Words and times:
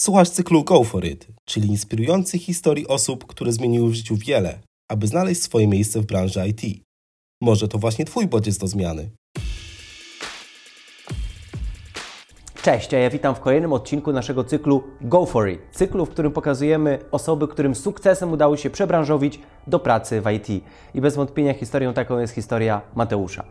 Słuchasz 0.00 0.30
cyklu 0.30 0.64
Go 0.64 0.84
For 0.84 1.04
It, 1.04 1.26
czyli 1.44 1.68
inspirujących 1.68 2.42
historii 2.42 2.88
osób, 2.88 3.26
które 3.26 3.52
zmieniły 3.52 3.90
w 3.90 3.94
życiu 3.94 4.16
wiele, 4.16 4.58
aby 4.90 5.06
znaleźć 5.06 5.42
swoje 5.42 5.66
miejsce 5.68 6.00
w 6.00 6.06
branży 6.06 6.48
IT. 6.48 6.82
Może 7.40 7.68
to 7.68 7.78
właśnie 7.78 8.04
Twój 8.04 8.26
bodziec 8.26 8.58
do 8.58 8.66
zmiany. 8.66 9.10
Cześć, 12.62 12.94
a 12.94 12.98
ja 12.98 13.10
witam 13.10 13.34
w 13.34 13.40
kolejnym 13.40 13.72
odcinku 13.72 14.12
naszego 14.12 14.44
cyklu 14.44 14.82
Go 15.00 15.26
For 15.26 15.48
It. 15.48 15.60
Cyklu, 15.72 16.06
w 16.06 16.10
którym 16.10 16.32
pokazujemy 16.32 16.98
osoby, 17.10 17.48
którym 17.48 17.74
sukcesem 17.74 18.32
udało 18.32 18.56
się 18.56 18.70
przebranżowić 18.70 19.40
do 19.66 19.78
pracy 19.78 20.20
w 20.20 20.30
IT. 20.30 20.64
I 20.94 21.00
bez 21.00 21.16
wątpienia 21.16 21.54
historią 21.54 21.92
taką 21.92 22.18
jest 22.18 22.34
historia 22.34 22.80
Mateusza. 22.94 23.44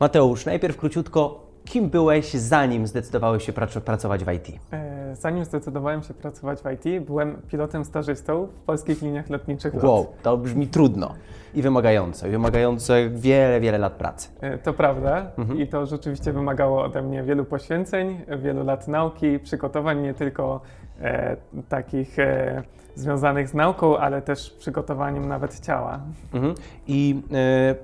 Mateusz, 0.00 0.44
najpierw 0.44 0.76
króciutko, 0.76 1.51
kim 1.64 1.88
byłeś 1.90 2.32
zanim 2.34 2.86
zdecydowałeś 2.86 3.44
się 3.46 3.52
prac- 3.52 3.80
pracować 3.80 4.24
w 4.24 4.32
IT? 4.32 4.48
E, 4.72 5.02
Zanim 5.16 5.44
zdecydowałem 5.44 6.02
się 6.02 6.14
pracować 6.14 6.58
w 6.62 6.64
IT, 6.86 7.04
byłem 7.06 7.42
pilotem 7.48 7.84
stażystą 7.84 8.46
w 8.46 8.64
polskich 8.66 9.02
liniach 9.02 9.30
lotniczych 9.30 9.74
LOT. 9.74 9.84
Wow, 9.84 10.06
to 10.22 10.36
brzmi 10.36 10.66
trudno 10.68 11.14
i 11.54 11.62
wymagająco, 11.62 12.26
i 12.28 12.30
wymagające 12.30 13.10
wiele, 13.10 13.60
wiele 13.60 13.78
lat 13.78 13.92
pracy. 13.92 14.28
E, 14.40 14.58
To 14.58 14.72
prawda 14.72 15.26
Mhm. 15.38 15.60
i 15.60 15.66
to 15.66 15.86
rzeczywiście 15.86 16.32
wymagało 16.32 16.82
ode 16.84 17.02
mnie 17.02 17.22
wielu 17.22 17.44
poświęceń, 17.44 18.20
wielu 18.42 18.64
lat 18.64 18.88
nauki, 18.88 19.38
przygotowań 19.38 20.02
nie 20.02 20.14
tylko 20.14 20.60
e, 21.00 21.36
takich 21.68 22.18
e, 22.18 22.62
związanych 22.94 23.48
z 23.48 23.54
nauką, 23.54 23.98
ale 23.98 24.22
też 24.22 24.50
przygotowaniem 24.50 25.28
nawet 25.28 25.60
ciała. 25.60 26.00
Mhm. 26.34 26.54
I 26.86 27.22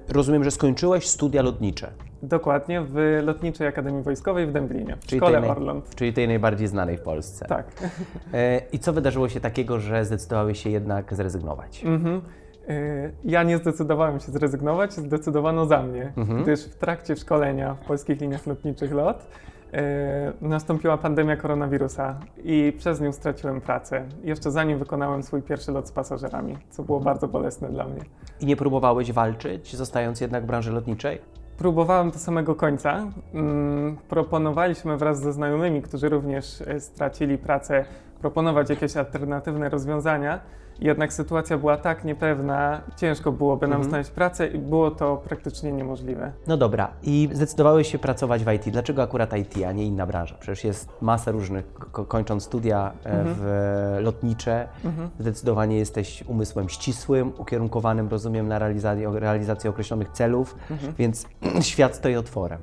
e, 0.09 0.13
rozumiem, 0.15 0.45
że 0.45 0.51
skończyłeś 0.51 1.07
studia 1.09 1.43
lotnicze, 1.43 1.91
Dokładnie 2.23 2.81
w 2.81 3.21
Lotniczej 3.23 3.67
Akademii 3.67 4.03
Wojskowej 4.03 4.47
w 4.47 4.53
Dęblinie, 4.53 4.97
w 4.97 5.07
Czyli 5.07 5.19
szkole 5.21 5.41
tej 5.41 5.49
naj- 5.49 5.53
Orląt. 5.53 5.95
czyli 5.95 6.13
tej 6.13 6.29
najbardziej 6.29 6.69
znanej 6.69 6.97
w 6.97 7.01
Polsce. 7.01 7.47
Tak. 7.47 7.67
E, 8.35 8.61
I 8.73 8.79
co 8.79 8.93
wydarzyło 8.93 9.29
się 9.29 9.41
takiego, 9.41 9.81
że 9.81 10.05
zdecydowałeś 10.05 10.63
się 10.63 10.71
jednak 10.71 11.15
zrezygnować? 11.15 11.85
Mhm. 11.85 12.21
E, 12.69 12.73
Ja 13.25 13.43
nie 13.43 13.59
zdecydowałem 13.59 14.21
się 14.21 14.33
zrezygnować, 14.33 14.93
zdecydowano 14.93 15.67
za 15.67 15.83
mnie, 15.83 16.13
Mhm. 16.17 16.43
gdyż 16.43 16.65
w 16.65 16.75
trakcie 16.77 17.17
szkolenia 17.17 17.75
w 17.75 17.87
polskich 17.87 18.21
liniach 18.21 18.47
lotniczych 18.47 18.93
LOT 18.93 19.27
e, 19.73 20.33
nastąpiła 20.41 20.99
pandemia 20.99 21.37
koronawirusa 21.37 22.19
i 22.45 22.73
przez 22.79 23.01
nią 23.01 23.13
straciłem 23.13 23.61
pracę. 23.61 24.05
Jeszcze 24.25 24.51
zanim 24.51 24.79
wykonałem 24.79 25.23
swój 25.23 25.43
pierwszy 25.43 25.73
lot 25.73 25.89
z 25.89 25.93
pasażerami, 25.93 26.57
co 26.71 26.83
było 26.83 27.01
bardzo 27.01 27.29
bolesne 27.29 27.69
dla 27.69 27.85
mnie. 27.85 28.01
I 28.41 28.47
nie 28.47 28.57
próbowałeś 28.57 29.13
walczyć, 29.13 29.77
zostając 29.77 30.21
jednak 30.21 30.43
w 30.45 30.47
branży 30.47 30.73
lotniczej? 30.73 31.19
Próbowałem 31.59 32.11
do 32.11 32.19
samego 32.19 32.55
końca. 32.55 33.07
Mm, 33.35 33.97
Proponowaliśmy 34.09 34.97
wraz 34.97 35.21
ze 35.21 35.33
znajomymi, 35.33 35.83
którzy 35.83 36.09
również 36.09 36.61
e, 36.61 36.81
stracili 36.81 37.39
pracę, 37.39 37.85
proponować 38.21 38.71
jakieś 38.71 38.97
alternatywne 38.97 39.69
rozwiązania. 39.69 40.41
Jednak 40.81 41.13
sytuacja 41.13 41.59
była 41.59 41.77
tak 41.77 42.05
niepewna, 42.05 42.81
ciężko 42.97 43.33
byłoby 43.33 43.67
nam 43.67 43.73
Mhm. 43.77 43.91
znaleźć 43.91 44.11
pracę 44.11 44.47
i 44.47 44.59
było 44.59 44.91
to 44.91 45.17
praktycznie 45.17 45.73
niemożliwe. 45.73 46.33
No 46.47 46.57
dobra, 46.57 46.91
i 47.03 47.29
zdecydowałeś 47.33 47.93
się 47.93 47.99
pracować 47.99 48.45
w 48.45 48.53
IT. 48.53 48.71
Dlaczego 48.71 49.03
akurat 49.03 49.37
IT, 49.37 49.55
a 49.69 49.73
nie 49.73 49.85
inna 49.87 50.07
branża? 50.07 50.37
Przecież 50.41 50.65
jest 50.65 50.89
masa 51.03 51.31
różnych, 51.31 51.73
ko- 51.75 52.05
kończąc 52.05 52.43
studia 52.45 52.93
e, 53.07 53.11
Mhm. 53.11 53.35
w 53.39 53.45
e, 53.47 54.01
lotnicze, 54.01 54.69
Mhm. 54.85 55.11
zdecydowanie 55.19 55.79
jesteś 55.79 56.25
umysłem 56.27 56.69
ścisłym, 56.69 57.33
ukierunkowanym, 57.39 58.09
rozumiem, 58.09 58.49
na 58.49 58.59
realizację, 58.59 59.11
realizację 59.15 59.71
określonych 59.71 60.09
celów, 60.09 60.57
Mhm. 60.71 60.95
więc 60.99 61.27
świat 61.71 61.97
stoi 61.97 62.17
otworem. 62.17 62.59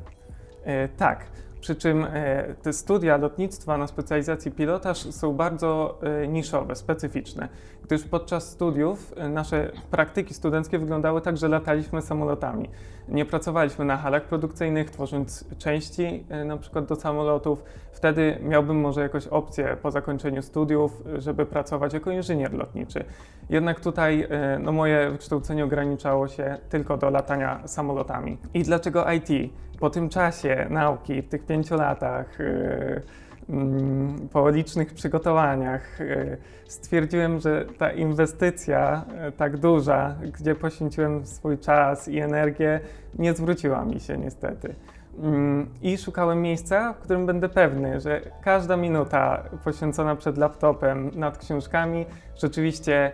E, 0.64 0.88
tak. 0.88 1.26
Przy 1.66 1.76
czym 1.76 2.08
e, 2.14 2.44
te 2.62 2.74
studia 2.74 3.18
lotnictwa 3.18 3.78
na 3.78 3.88
specjalizacji 3.88 4.52
pilotaż 4.52 4.98
są 4.98 5.34
bardzo 5.34 6.00
e, 6.02 6.28
niszowe, 6.28 6.76
specyficzne, 6.76 7.50
gdyż 7.84 8.04
podczas 8.04 8.50
studiów 8.50 9.14
e, 9.18 9.30
nasze 9.30 9.72
praktyki 9.92 10.34
studenckie 10.34 10.80
wyglądały 10.80 11.22
tak, 11.22 11.38
że 11.38 11.48
lataliśmy 11.48 12.02
samolotami. 12.02 12.70
Nie 13.08 13.26
pracowaliśmy 13.26 13.86
na 13.86 13.98
halach 13.98 14.24
produkcyjnych, 14.24 14.90
tworząc 14.90 15.46
części 15.58 16.26
na 16.46 16.58
przykład 16.58 16.86
do 16.86 16.96
samolotów. 16.96 17.64
Wtedy 17.92 18.38
miałbym 18.44 18.80
może 18.80 19.02
jakąś 19.02 19.28
opcję 19.28 19.78
po 19.82 19.92
zakończeniu 19.92 20.42
studiów, 20.42 21.04
żeby 21.18 21.46
pracować 21.46 21.94
jako 21.94 22.12
inżynier 22.12 22.54
lotniczy. 22.54 23.04
Jednak 23.50 23.80
tutaj 23.80 24.28
no, 24.60 24.72
moje 24.72 25.12
wykształcenie 25.12 25.64
ograniczało 25.64 26.28
się 26.28 26.58
tylko 26.70 26.98
do 26.98 27.10
latania 27.10 27.68
samolotami. 27.68 28.38
I 28.54 28.64
dlaczego 28.64 29.06
IT? 29.12 29.52
Po 29.80 29.90
tym 29.90 30.10
czasie 30.10 30.68
nauki, 30.70 31.22
w 31.22 31.30
tych 31.30 31.46
pięciu 31.46 31.76
latach, 31.76 32.42
e, 32.42 33.02
mm, 33.50 34.30
po 34.34 34.50
licznych 34.50 34.94
przygotowaniach, 34.94 36.02
e, 36.02 36.38
stwierdziłem, 36.68 37.40
że 37.40 37.66
ta 37.78 37.92
inwestycja 37.92 39.06
e, 39.18 39.32
tak 39.32 39.58
duża, 39.58 40.16
gdzie 40.40 40.56
poświęciłem 40.56 41.26
swój 41.26 41.58
czas 41.58 42.08
i 42.08 42.20
energię, 42.20 42.80
nie 43.20 43.34
zwróciła 43.34 43.86
mi 43.86 44.00
się 44.00 44.18
niestety. 44.18 44.76
Mm, 45.20 45.70
I 45.82 45.98
szukałem 45.98 46.42
miejsca, 46.42 46.94
w 46.94 46.98
którym 46.98 47.26
będę 47.26 47.50
pewny, 47.50 48.00
że 48.00 48.22
każda 48.42 48.78
minuta 48.78 49.44
poświęcona 49.64 50.16
przed 50.16 50.38
laptopem 50.38 51.12
nad 51.16 51.38
książkami 51.38 52.06
rzeczywiście 52.36 53.12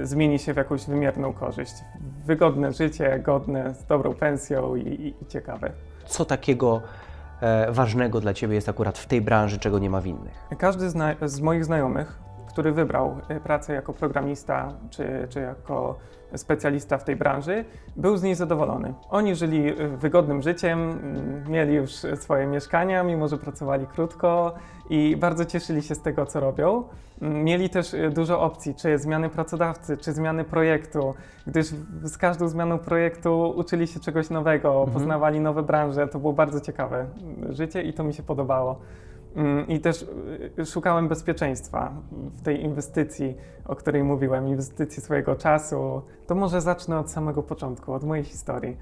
zmieni 0.00 0.38
się 0.38 0.54
w 0.54 0.56
jakąś 0.56 0.86
wymierną 0.86 1.32
korzyść. 1.32 1.74
Wygodne 2.26 2.72
życie, 2.72 3.18
godne, 3.18 3.74
z 3.74 3.84
dobrą 3.84 4.14
pensją 4.14 4.76
i, 4.76 4.80
i, 4.88 5.08
i 5.22 5.26
ciekawe. 5.26 5.70
Co 6.06 6.24
takiego 6.24 6.82
e, 7.40 7.72
ważnego 7.72 8.20
dla 8.20 8.34
Ciebie 8.34 8.54
jest 8.54 8.68
akurat 8.68 8.98
w 8.98 9.06
tej 9.06 9.20
branży, 9.20 9.58
czego 9.58 9.78
nie 9.78 9.90
ma 9.90 10.00
w 10.00 10.06
innych? 10.06 10.48
Każdy 10.58 10.90
zna- 10.90 11.28
z 11.28 11.40
moich 11.40 11.64
znajomych, 11.64 12.18
który 12.56 12.72
wybrał 12.72 13.16
e, 13.28 13.40
pracę 13.40 13.72
jako 13.74 13.92
programista 13.92 14.72
czy, 14.90 15.26
czy 15.28 15.40
jako 15.40 15.98
specjalista 16.36 16.98
w 16.98 17.04
tej 17.04 17.16
branży, 17.16 17.64
był 17.96 18.16
z 18.16 18.22
niej 18.22 18.34
zadowolony. 18.34 18.94
Oni 19.10 19.34
żyli 19.34 19.68
e, 19.68 19.88
wygodnym 19.88 20.42
życiem, 20.42 20.78
mm, 20.90 21.44
mieli 21.48 21.74
już 21.74 21.90
swoje 22.14 22.46
mieszkania, 22.46 23.02
mimo 23.02 23.28
że 23.28 23.36
pracowali 23.38 23.86
krótko 23.86 24.54
i 24.90 25.16
bardzo 25.16 25.44
cieszyli 25.44 25.82
się 25.82 25.94
z 25.94 26.02
tego, 26.02 26.26
co 26.26 26.40
robią. 26.40 26.84
Mm, 27.22 27.44
Mieli 27.44 27.70
też 27.70 27.94
e, 27.94 28.10
dużo 28.10 28.40
opcji, 28.40 28.74
czy 28.74 28.98
zmiany 28.98 29.28
pracodawcy, 29.28 29.96
czy 29.96 30.12
zmiany 30.12 30.44
projektu, 30.44 31.14
gdyż 31.46 31.66
z 32.04 32.18
każdą 32.18 32.48
zmianą 32.48 32.78
projektu 32.78 33.52
uczyli 33.56 33.86
się 33.86 34.00
czegoś 34.00 34.30
nowego, 34.30 34.68
Mhm. 34.72 34.90
poznawali 34.92 35.40
nowe 35.40 35.62
branże. 35.62 36.08
To 36.08 36.18
było 36.18 36.32
bardzo 36.32 36.60
ciekawe 36.60 37.06
mm, 37.22 37.52
życie 37.54 37.82
i 37.82 37.92
to 37.92 38.04
mi 38.04 38.14
się 38.14 38.22
podobało. 38.22 38.78
Mm, 39.36 39.68
I 39.68 39.80
też 39.80 40.06
y, 40.58 40.66
szukałem 40.66 41.08
bezpieczeństwa 41.08 41.92
w 42.12 42.42
tej 42.42 42.62
inwestycji, 42.62 43.36
o 43.64 43.76
której 43.76 44.04
mówiłem, 44.04 44.48
inwestycji 44.48 45.02
swojego 45.02 45.36
czasu. 45.36 46.02
To 46.26 46.34
może 46.34 46.60
zacznę 46.60 46.98
od 46.98 47.10
samego 47.10 47.42
początku, 47.42 47.92
od 47.92 48.04
mojej 48.04 48.24
historii. 48.24 48.76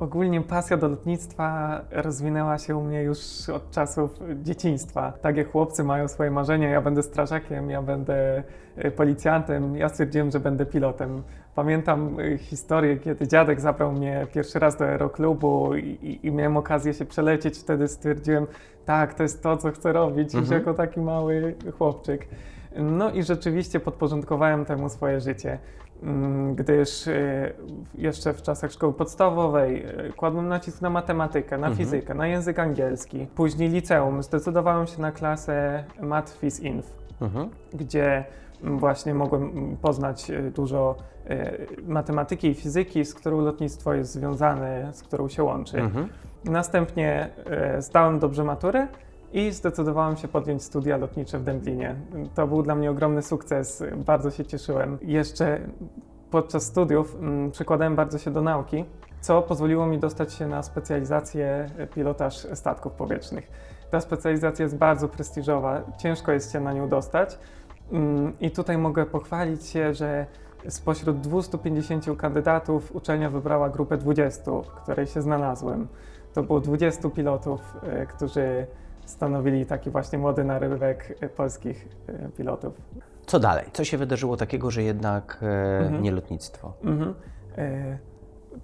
Ogólnie 0.00 0.40
pasja 0.40 0.76
do 0.76 0.88
lotnictwa 0.88 1.80
rozwinęła 1.90 2.58
się 2.58 2.76
u 2.76 2.82
mnie 2.82 3.02
już 3.02 3.18
od 3.48 3.70
czasów 3.70 4.10
dzieciństwa. 4.42 5.12
Tak 5.22 5.36
jak 5.36 5.52
chłopcy 5.52 5.84
mają 5.84 6.08
swoje 6.08 6.30
marzenia, 6.30 6.68
ja 6.68 6.80
będę 6.80 7.02
strażakiem, 7.02 7.70
ja 7.70 7.82
będę 7.82 8.42
y, 8.84 8.90
policjantem, 8.90 9.76
ja 9.76 9.88
stwierdziłem, 9.88 10.30
że 10.30 10.40
będę 10.40 10.66
pilotem. 10.66 11.22
Pamiętam 11.58 12.20
y, 12.20 12.38
historię, 12.38 12.96
kiedy 12.96 13.28
dziadek 13.28 13.60
zabrał 13.60 13.92
mnie 13.92 14.26
pierwszy 14.34 14.58
raz 14.58 14.76
do 14.76 14.84
aeroklubu 14.84 15.74
i, 15.74 15.84
i, 15.86 16.26
i 16.26 16.32
miałem 16.32 16.56
okazję 16.56 16.94
się 16.94 17.04
przelecieć. 17.04 17.58
Wtedy 17.58 17.88
stwierdziłem, 17.88 18.46
tak, 18.84 19.14
to 19.14 19.22
jest 19.22 19.42
to, 19.42 19.56
co 19.56 19.70
chcę 19.72 19.92
robić 19.92 20.34
już 20.34 20.42
Mhm. 20.42 20.60
jako 20.60 20.74
taki 20.74 21.00
mały 21.00 21.54
chłopczyk. 21.78 22.28
No 22.76 23.10
i 23.10 23.22
rzeczywiście 23.22 23.80
podporządkowałem 23.80 24.64
temu 24.64 24.88
swoje 24.88 25.20
życie, 25.20 25.58
mm, 26.02 26.54
gdyż 26.54 27.06
y, 27.06 27.52
jeszcze 27.94 28.34
w 28.34 28.42
czasach 28.42 28.72
szkoły 28.72 28.92
podstawowej 28.92 29.86
y, 30.08 30.12
kładłem 30.12 30.48
nacisk 30.48 30.80
na 30.82 30.90
matematykę, 30.90 31.58
na 31.58 31.66
Mhm. 31.66 31.76
fizykę, 31.76 32.14
na 32.14 32.26
język 32.26 32.58
angielski. 32.58 33.26
Później 33.34 33.68
liceum 33.68 34.22
zdecydowałem 34.22 34.86
się 34.86 35.02
na 35.02 35.12
klasę 35.12 35.84
Mat 36.02 36.30
Phys 36.30 36.60
Inf 36.60 36.86
Mhm. 37.20 37.48
gdzie 37.74 38.24
właśnie 38.62 39.14
mogłem 39.14 39.76
poznać 39.82 40.30
e, 40.30 40.42
dużo 40.50 40.96
e, 41.26 41.52
matematyki 41.86 42.48
i 42.48 42.54
fizyki, 42.54 43.04
z 43.04 43.14
którą 43.14 43.40
lotnictwo 43.40 43.94
jest 43.94 44.12
związane, 44.12 44.90
z 44.92 45.02
którą 45.02 45.28
się 45.28 45.42
łączy. 45.42 45.78
Mhm. 45.78 46.08
Następnie 46.44 47.30
e, 47.46 47.82
zdałem 47.82 48.18
dobrze 48.18 48.44
maturę 48.44 48.88
i 49.32 49.52
zdecydowałem 49.52 50.16
się 50.16 50.28
podjąć 50.28 50.62
studia 50.62 50.96
lotnicze 50.96 51.38
w 51.38 51.44
Dęblinie. 51.44 51.94
To 52.34 52.46
był 52.46 52.62
dla 52.62 52.74
mnie 52.74 52.90
ogromny 52.90 53.22
sukces, 53.22 53.84
bardzo 53.96 54.30
się 54.30 54.44
cieszyłem. 54.44 54.98
Jeszcze 55.02 55.60
podczas 56.30 56.62
studiów 56.62 57.16
mm, 57.20 57.50
przykładałem 57.50 57.96
bardzo 57.96 58.18
się 58.18 58.30
do 58.30 58.42
nauki, 58.42 58.84
co 59.20 59.42
pozwoliło 59.42 59.86
mi 59.86 59.98
dostać 59.98 60.34
się 60.34 60.46
na 60.46 60.62
specjalizację 60.62 61.66
pilotaż 61.94 62.36
statków 62.54 62.92
powietrznych. 62.92 63.50
Ta 63.90 64.00
specjalizacja 64.00 64.62
jest 64.62 64.76
bardzo 64.76 65.08
prestiżowa, 65.08 65.82
ciężko 65.98 66.32
jest 66.32 66.52
się 66.52 66.60
na 66.60 66.72
nią 66.72 66.88
dostać. 66.88 67.38
Mm, 67.92 68.32
I 68.40 68.50
tutaj 68.50 68.78
mogę 68.78 69.06
pochwalić 69.06 69.66
się, 69.66 69.94
że 69.94 70.26
spośród 70.68 71.20
250 71.20 72.16
kandydatów 72.18 72.94
uczelnia 72.96 73.30
wybrała 73.30 73.68
grupę 73.70 73.96
20, 73.96 74.50
w 74.52 74.70
której 74.82 75.06
się 75.06 75.22
znalazłem. 75.22 75.88
To 76.34 76.42
było 76.42 76.60
20 76.60 77.10
pilotów, 77.10 77.60
e, 77.82 78.06
którzy 78.06 78.66
stanowili 79.04 79.66
taki 79.66 79.90
właśnie 79.90 80.18
młody 80.18 80.44
narybek 80.44 81.18
polskich 81.36 81.88
pilotów. 82.36 82.74
Co 83.26 83.40
dalej? 83.40 83.64
Co 83.72 83.84
się 83.84 83.98
wydarzyło 83.98 84.36
takiego, 84.36 84.70
że 84.70 84.82
jednak 84.82 85.38
e, 85.42 85.78
Mhm. 85.78 86.02
nie 86.02 86.12
lotnictwo? 86.12 86.72
Mhm. 86.84 87.14
E, 87.58 87.98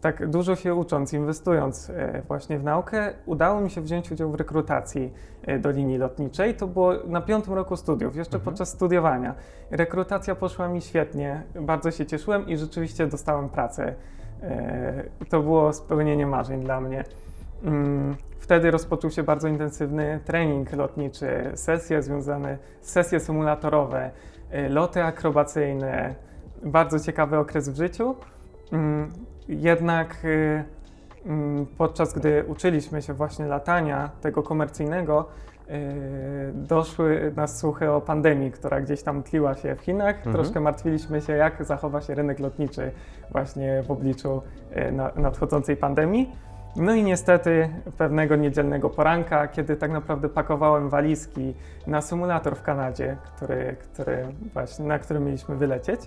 tak 0.00 0.26
dużo 0.30 0.56
się 0.56 0.74
ucząc, 0.74 1.12
inwestując 1.12 1.90
e, 1.90 2.22
właśnie 2.28 2.58
w 2.58 2.64
naukę, 2.64 3.12
udało 3.26 3.60
mi 3.60 3.70
się 3.70 3.80
wziąć 3.80 4.12
udział 4.12 4.30
w 4.30 4.34
rekrutacji 4.34 5.12
e, 5.42 5.58
do 5.58 5.70
linii 5.70 5.98
lotniczej. 5.98 6.54
To 6.54 6.66
było 6.66 6.92
na 7.06 7.20
piątym 7.20 7.54
roku 7.54 7.76
studiów, 7.76 8.16
jeszcze 8.16 8.38
podczas 8.38 8.68
studiowania. 8.68 9.34
Rekrutacja 9.70 10.34
poszła 10.34 10.68
mi 10.68 10.82
świetnie, 10.82 11.42
bardzo 11.60 11.90
się 11.90 12.06
cieszyłem 12.06 12.48
i 12.48 12.56
rzeczywiście 12.56 13.06
dostałem 13.06 13.48
pracę. 13.48 13.94
E, 14.42 15.04
To 15.28 15.40
było 15.42 15.72
spełnienie 15.72 16.26
marzeń 16.26 16.60
dla 16.60 16.80
mnie. 16.80 17.04
Mm, 17.64 18.16
Wtedy 18.38 18.70
rozpoczął 18.70 19.10
się 19.10 19.22
bardzo 19.22 19.48
intensywny 19.48 20.20
trening 20.24 20.72
lotniczy, 20.72 21.52
sesje 21.54 22.02
związane, 22.02 22.58
sesje 22.80 23.20
symulatorowe, 23.20 24.10
loty 24.68 25.02
akrobacyjne. 25.02 26.14
Bardzo 26.62 27.00
ciekawy 27.00 27.38
okres 27.38 27.68
w 27.68 27.76
życiu. 27.76 28.14
Jednak 29.48 30.24
y, 30.24 30.64
mm, 31.26 31.66
podczas 31.78 32.14
gdy 32.14 32.44
uczyliśmy 32.48 33.02
się 33.02 33.12
właśnie 33.14 33.46
latania 33.46 34.10
tego 34.20 34.42
komercyjnego, 34.42 35.28
y, 35.70 36.52
doszły 36.54 37.32
nas 37.36 37.58
słuchy 37.58 37.90
o 37.90 38.00
pandemii, 38.00 38.50
która 38.50 38.80
gdzieś 38.80 39.02
tam 39.02 39.22
tliła 39.22 39.54
się 39.54 39.74
w 39.74 39.80
Chinach. 39.80 40.16
Mhm. 40.16 40.34
Troszkę 40.34 40.60
martwiliśmy 40.60 41.20
się, 41.20 41.32
jak 41.32 41.64
zachowa 41.64 42.00
się 42.00 42.14
rynek 42.14 42.38
lotniczy 42.40 42.90
właśnie 43.30 43.82
w 43.82 43.90
obliczu 43.90 44.42
y, 44.76 44.92
na- 44.92 45.12
nadchodzącej 45.16 45.76
pandemii. 45.76 46.32
No 46.76 46.94
i 46.94 47.02
niestety 47.02 47.68
pewnego 47.98 48.36
niedzielnego 48.36 48.90
poranka, 48.90 49.48
kiedy 49.48 49.76
tak 49.76 49.90
naprawdę 49.90 50.28
pakowałem 50.28 50.88
walizki 50.88 51.54
na 51.86 52.00
symulator 52.00 52.56
w 52.56 52.62
Kanadzie, 52.62 53.16
który, 53.36 53.76
który 53.92 54.26
właśnie, 54.54 54.84
na 54.84 54.98
którym 54.98 55.24
mieliśmy 55.24 55.56
wylecieć, 55.56 56.00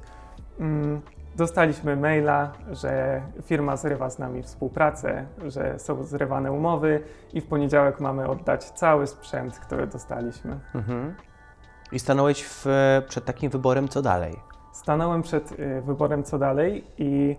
mm, 0.59 1.01
dostaliśmy 1.37 1.95
maila, 1.95 2.51
że 2.71 3.21
firma 3.43 3.75
zrywa 3.75 4.09
z 4.09 4.19
nami 4.19 4.43
współpracę, 4.43 5.25
że 5.45 5.79
są 5.79 6.03
zrywane 6.03 6.51
umowy 6.51 7.03
i 7.33 7.41
w 7.41 7.47
poniedziałek 7.47 7.99
mamy 7.99 8.27
oddać 8.27 8.65
cały 8.65 9.07
sprzęt, 9.07 9.59
który 9.59 9.87
dostaliśmy. 9.87 10.59
Mhm. 10.75 11.15
I 11.91 11.99
stanąłeś 11.99 12.43
w, 12.43 12.65
przed 13.07 13.25
takim 13.25 13.49
wyborem, 13.49 13.87
co 13.87 14.01
dalej? 14.01 14.35
Stanąłem 14.73 15.21
przed 15.21 15.51
y, 15.51 15.81
wyborem 15.81 16.23
co 16.23 16.39
dalej 16.39 16.83
i 16.97 17.35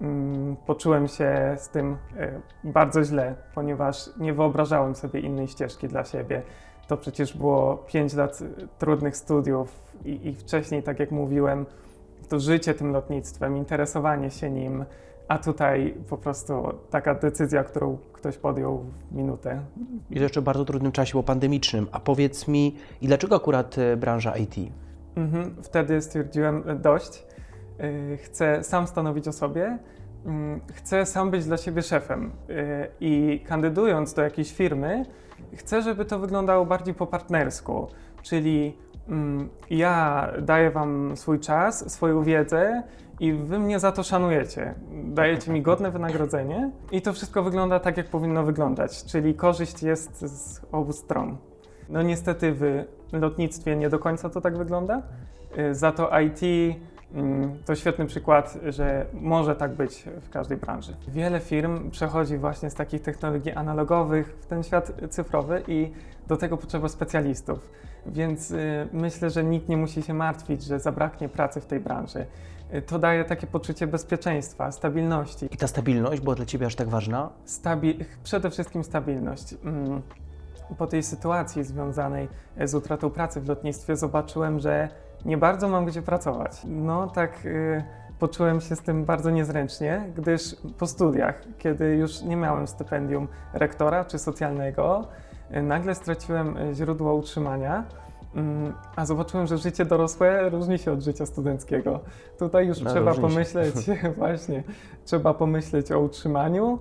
mm, 0.00 0.56
poczułem 0.56 1.08
się 1.08 1.56
z 1.58 1.68
tym 1.68 1.96
y, 2.16 2.40
bardzo 2.64 3.04
źle, 3.04 3.34
ponieważ 3.54 4.10
nie 4.16 4.32
wyobrażałem 4.32 4.94
sobie 4.94 5.20
innej 5.20 5.48
ścieżki 5.48 5.88
dla 5.88 6.04
siebie. 6.04 6.42
To 6.86 6.96
przecież 6.96 7.36
było 7.36 7.76
5 7.76 8.14
lat 8.14 8.40
y, 8.40 8.68
trudnych 8.78 9.16
studiów 9.16 9.82
i, 10.04 10.28
i 10.28 10.34
wcześniej, 10.34 10.82
tak 10.82 11.00
jak 11.00 11.10
mówiłem, 11.10 11.66
to 12.28 12.40
życie 12.40 12.74
tym 12.74 12.92
lotnictwem, 12.92 13.56
interesowanie 13.56 14.30
się 14.30 14.50
nim, 14.50 14.84
a 15.28 15.38
tutaj 15.38 15.94
po 16.08 16.18
prostu 16.18 16.54
taka 16.90 17.14
decyzja, 17.14 17.64
którą 17.64 17.98
ktoś 18.12 18.38
podjął 18.38 18.84
w 19.10 19.14
minutę. 19.14 19.62
I 20.10 20.14
to 20.14 20.22
jeszcze 20.22 20.40
w 20.40 20.44
bardzo 20.44 20.64
trudnym 20.64 20.92
czasie, 20.92 21.12
bo 21.14 21.22
pandemicznym. 21.22 21.86
A 21.92 22.00
powiedz 22.00 22.48
mi, 22.48 22.76
i 23.00 23.06
dlaczego 23.06 23.36
akurat 23.36 23.78
e, 23.78 23.96
branża 23.96 24.36
IT? 24.36 24.54
Mhm, 25.16 25.54
wtedy 25.62 26.02
stwierdziłem 26.02 26.62
e, 26.66 26.74
dość. 26.74 27.26
Yy, 27.78 28.16
Chcę 28.16 28.64
sam 28.64 28.86
stanowić 28.86 29.28
o 29.28 29.32
sobie, 29.32 29.78
mm, 30.26 30.60
chcę 30.72 31.06
sam 31.06 31.30
być 31.30 31.44
dla 31.44 31.56
siebie 31.56 31.82
szefem 31.82 32.30
i 33.00 33.40
kandydując 33.46 34.14
do 34.14 34.22
jakiejś 34.22 34.52
firmy, 34.52 35.04
chcę, 35.54 35.82
żeby 35.82 36.04
to 36.04 36.18
wyglądało 36.18 36.66
bardziej 36.66 36.94
po 36.94 37.06
partnersku, 37.06 37.86
czyli 38.22 38.76
ja 39.70 40.28
daję 40.42 40.70
Wam 40.70 41.16
swój 41.16 41.40
czas, 41.40 41.92
swoją 41.92 42.22
wiedzę 42.22 42.82
i 43.20 43.32
Wy 43.32 43.58
mnie 43.58 43.78
za 43.78 43.92
to 43.92 44.02
szanujecie. 44.02 44.74
Dajecie 45.04 45.52
mi 45.52 45.62
godne 45.62 45.90
wynagrodzenie 45.90 46.70
i 46.92 47.02
to 47.02 47.12
wszystko 47.12 47.42
wygląda 47.42 47.80
tak, 47.80 47.96
jak 47.96 48.08
powinno 48.08 48.42
wyglądać, 48.44 49.04
czyli 49.04 49.34
korzyść 49.34 49.82
jest 49.82 50.20
z 50.20 50.60
obu 50.72 50.92
stron. 50.92 51.36
No 51.88 52.02
niestety 52.02 52.52
w 52.52 52.84
lotnictwie 53.12 53.76
nie 53.76 53.88
do 53.88 53.98
końca 53.98 54.30
to 54.30 54.40
tak 54.40 54.58
wygląda. 54.58 55.02
Y, 55.58 55.74
Za 55.74 55.92
to 55.92 56.20
IT 56.20 56.42
mm, 56.42 56.93
to 57.66 57.74
świetny 57.74 58.06
przykład, 58.06 58.58
że 58.68 59.06
może 59.12 59.56
tak 59.56 59.74
być 59.74 60.04
w 60.22 60.30
każdej 60.30 60.58
branży. 60.58 60.96
Wiele 61.08 61.40
firm 61.40 61.90
przechodzi 61.90 62.38
właśnie 62.38 62.70
z 62.70 62.74
takich 62.74 63.02
technologii 63.02 63.52
analogowych 63.52 64.36
w 64.40 64.46
ten 64.46 64.62
świat 64.62 64.92
cyfrowy 65.10 65.62
i 65.68 65.92
do 66.26 66.36
tego 66.36 66.56
potrzeba 66.56 66.88
specjalistów. 66.88 67.70
Więc 68.06 68.50
y, 68.50 68.88
myślę, 68.92 69.30
że 69.30 69.44
nikt 69.44 69.68
nie 69.68 69.76
musi 69.76 70.02
się 70.02 70.14
martwić, 70.14 70.62
że 70.64 70.80
zabraknie 70.80 71.28
pracy 71.28 71.60
w 71.60 71.66
tej 71.66 71.80
branży. 71.80 72.26
Y, 72.74 72.82
To 72.82 72.98
daje 72.98 73.24
takie 73.24 73.46
poczucie 73.46 73.86
bezpieczeństwa, 73.86 74.72
stabilności. 74.72 75.46
I 75.50 75.56
ta 75.56 75.66
stabilność 75.66 76.20
była 76.22 76.34
dla 76.34 76.46
Ciebie 76.46 76.66
aż 76.66 76.74
tak 76.74 76.88
ważna? 76.88 77.30
Stabi- 77.46 78.04
przede 78.24 78.50
wszystkim 78.50 78.84
stabilność. 78.84 79.54
Mm, 79.64 80.02
Po 80.78 80.86
tej 80.86 81.02
sytuacji 81.02 81.64
związanej 81.64 82.28
z 82.64 82.74
utratą 82.74 83.10
pracy 83.10 83.40
w 83.40 83.48
lotnictwie 83.48 83.96
zobaczyłem, 83.96 84.60
że 84.60 84.88
nie 85.24 85.36
bardzo 85.38 85.68
mam 85.68 85.86
gdzie 85.86 86.02
pracować. 86.02 86.62
No 86.64 87.06
tak 87.06 87.44
y, 87.46 87.82
poczułem 88.18 88.60
się 88.60 88.76
z 88.76 88.80
tym 88.82 89.04
bardzo 89.04 89.30
niezręcznie, 89.30 90.02
gdyż 90.16 90.56
po 90.78 90.86
studiach, 90.86 91.42
kiedy 91.58 91.96
już 91.96 92.22
nie 92.22 92.36
miałem 92.36 92.66
stypendium 92.66 93.28
rektora 93.52 94.04
czy 94.04 94.18
socjalnego, 94.18 95.06
y, 95.56 95.62
nagle 95.62 95.94
straciłem 95.94 96.56
y, 96.56 96.74
źródło 96.74 97.14
utrzymania. 97.14 97.84
mm, 98.34 98.72
A 98.96 99.06
zobaczyłem, 99.06 99.46
że 99.46 99.58
życie 99.58 99.84
dorosłe 99.84 100.50
różni 100.50 100.78
się 100.78 100.92
od 100.92 101.02
życia 101.02 101.26
studenckiego. 101.26 102.00
Tutaj 102.38 102.66
już 102.66 102.80
No, 102.80 102.90
trzeba 102.90 103.10
różni 103.10 103.22
się. 103.24 103.28
pomyśleć, 103.28 103.74
właśnie, 104.18 104.62
trzeba 105.04 105.34
pomyśleć 105.34 105.92
o 105.92 106.00
utrzymaniu, 106.00 106.78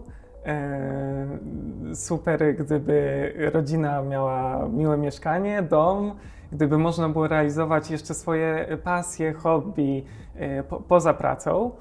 super, 1.94 2.56
gdyby 2.56 3.34
rodzina 3.54 4.02
miała 4.02 4.68
miłe 4.70 4.98
mieszkanie, 4.98 5.62
dom, 5.62 6.16
gdyby 6.52 6.78
można 6.78 7.10
było 7.10 7.28
realizować 7.28 7.92
jeszcze 7.92 8.14
swoje 8.14 8.78
pasje, 8.84 9.34
hobby 9.34 10.04
e, 10.36 10.64
po, 10.64 10.80
poza 10.80 11.14
pracą. 11.14 11.72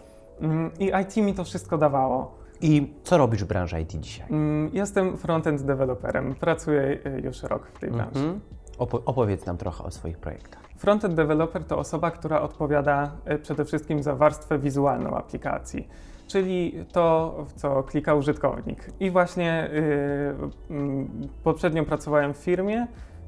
Mm, 0.41 0.71
I 0.79 0.93
IT 1.03 1.17
mi 1.17 1.35
to 1.35 1.45
wszystko 1.45 1.79
dawało. 1.79 2.35
I 2.61 2.93
co 3.05 3.19
robisz 3.19 3.45
w 3.45 3.47
branży 3.47 3.81
IT 3.81 3.91
dzisiaj? 3.91 4.27
Mm, 4.31 4.71
Jestem 4.73 5.17
frontend 5.17 5.63
deweloperem, 5.63 6.35
pracuję 6.35 6.99
e, 7.05 7.21
już 7.21 7.43
rok 7.43 7.67
w 7.67 7.79
tej 7.81 7.91
branży. 7.91 8.19
Mhm. 8.19 8.41
Opo- 8.79 9.03
opowiedz 9.07 9.47
nam 9.47 9.57
trochę 9.57 9.85
o 9.85 9.91
swoich 9.91 10.19
projektach. 10.19 10.63
Frontend 10.77 11.15
developer 11.15 11.65
to 11.65 11.79
osoba, 11.79 12.11
która 12.11 12.41
odpowiada 12.41 13.11
e, 13.25 13.39
przede 13.39 13.65
wszystkim 13.65 14.03
za 14.03 14.15
warstwę 14.15 14.59
wizualną 14.59 15.17
aplikacji, 15.17 15.89
czyli 16.33 16.85
to, 16.93 17.35
w 17.49 17.53
co 17.53 17.83
klika 17.83 18.15
użytkownik. 18.15 18.91
I 19.01 19.11
właśnie 19.11 19.71
y, 19.73 20.71
mm, 20.71 21.09
poprzednio 21.45 21.85
pracowałem 21.85 22.35
w 22.35 22.37
firmie, 22.37 22.87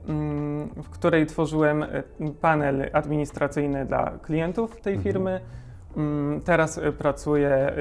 mm, 0.09 0.69
w 0.83 0.91
której 0.91 1.27
tworzyłem 1.27 1.83
e, 1.83 1.89
panel 2.41 2.91
administracyjny 2.93 3.87
dla 3.87 4.11
klientów 4.23 4.81
tej 4.81 4.95
Mhm. 4.95 5.03
firmy. 5.13 5.41
Mm, 5.97 6.41
Teraz 6.41 6.81
pracuję 6.99 7.49
e, 7.49 7.73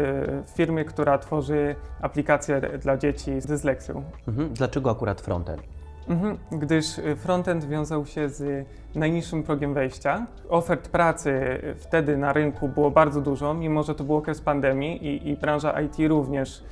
w 0.46 0.50
firmie, 0.50 0.86
która 0.86 1.18
tworzy 1.18 1.75
aplikacje 2.01 2.62
dla 2.62 2.98
dzieci 2.98 3.42
z 3.42 3.46
dysleksją. 3.46 4.03
Mhm. 4.27 4.50
Dlaczego 4.53 4.92
akurat 4.92 5.22
frontend? 5.22 5.62
Mhm, 6.10 6.38
gdyż 6.51 6.98
y, 7.00 7.15
frontend 7.15 7.65
wiązał 7.65 8.05
się 8.05 8.29
z 8.29 8.67
najniższym 8.95 9.43
progiem 9.43 9.74
wejścia. 9.74 10.25
Ofert 10.50 10.89
pracy 10.89 11.29
y, 11.63 11.75
wtedy 11.75 12.17
na 12.17 12.33
rynku 12.33 12.67
było 12.69 12.91
bardzo 12.91 13.22
dużo, 13.22 13.53
mimo 13.53 13.83
że 13.83 13.95
to 13.95 14.03
był 14.03 14.15
okres 14.15 14.41
pandemii 14.41 15.05
i, 15.07 15.29
i 15.29 15.38
branża 15.38 15.81
IT 15.81 15.95
również 16.07 16.63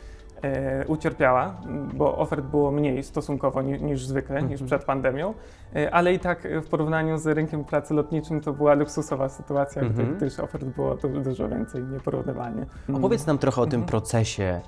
e, 0.44 0.86
ucierpiała, 0.88 1.56
bo 1.94 2.18
ofert 2.18 2.46
było 2.46 2.72
mniej 2.72 3.04
stosunkowo 3.04 3.62
ni, 3.62 3.82
niż 3.84 4.06
zwykle, 4.06 4.42
niż 4.42 4.52
Mhm. 4.62 4.68
przed 4.68 4.84
pandemią, 4.84 5.34
e, 5.76 5.92
ale 5.94 6.14
i 6.14 6.20
tak 6.20 6.48
w 6.64 6.68
porównaniu 6.70 7.18
z 7.18 7.28
rynkiem 7.28 7.64
pracy 7.64 7.94
lotniczym 7.94 8.42
to 8.42 8.54
była 8.54 8.74
luksusowa 8.74 9.30
sytuacja, 9.30 9.82
Mhm. 9.82 10.08
gdy, 10.08 10.16
gdyż 10.18 10.40
ofert 10.40 10.64
było 10.66 10.96
du, 10.96 11.10
dużo 11.10 11.50
więcej, 11.50 11.84
nieporównywalnie. 11.84 12.66
Opowiedz 12.94 13.26
nam 13.26 13.38
trochę 13.38 13.62
o 13.62 13.66
tym 13.66 13.80
Mhm. 13.82 13.88
procesie 13.90 14.62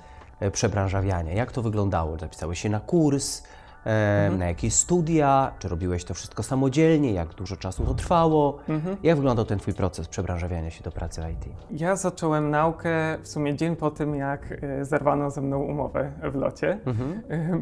przebranżawiania. 0.52 1.32
Jak 1.32 1.52
to 1.52 1.62
wyglądało? 1.62 2.18
Zapisałeś 2.18 2.58
się 2.60 2.68
na 2.68 2.80
kurs, 2.80 3.42
Mhm. 3.84 4.38
na 4.38 4.46
jakieś 4.46 4.74
studia? 4.74 5.52
Czy 5.58 5.68
robiłeś 5.68 6.04
to 6.04 6.14
wszystko 6.14 6.42
samodzielnie? 6.42 7.12
Jak 7.12 7.28
dużo 7.34 7.56
czasu 7.56 7.84
to 7.84 7.94
trwało? 7.94 8.58
Mhm. 8.68 8.96
Jak 9.02 9.16
wyglądał 9.16 9.44
ten 9.44 9.58
Twój 9.58 9.74
proces 9.74 10.08
przebranżawiania 10.08 10.70
się 10.70 10.82
do 10.84 10.90
pracy 10.90 11.20
w 11.22 11.28
IT? 11.30 11.52
Ja 11.70 11.96
zacząłem 11.96 12.50
naukę 12.50 13.18
w 13.22 13.28
sumie 13.28 13.54
dzień 13.56 13.76
po 13.76 13.90
tym, 13.90 14.14
jak 14.14 14.52
e, 14.62 14.84
zerwano 14.84 15.30
ze 15.30 15.40
mną 15.40 15.58
umowę 15.62 16.12
w 16.32 16.34
locie. 16.34 16.78
Mhm. 16.86 17.22
E, 17.30 17.58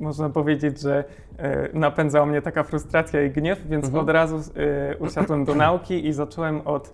Można 0.00 0.30
powiedzieć, 0.30 0.80
że 0.80 1.04
e, 1.38 1.68
napędzała 1.78 2.26
mnie 2.26 2.42
taka 2.42 2.62
frustracja 2.62 3.22
i 3.22 3.30
gniew, 3.30 3.66
więc 3.68 3.84
Mhm. 3.84 4.04
od 4.04 4.10
razu 4.10 4.40
usiadłem 4.98 5.44
do 5.44 5.54
nauki 5.54 6.06
i 6.06 6.12
zacząłem 6.12 6.60
od 6.60 6.92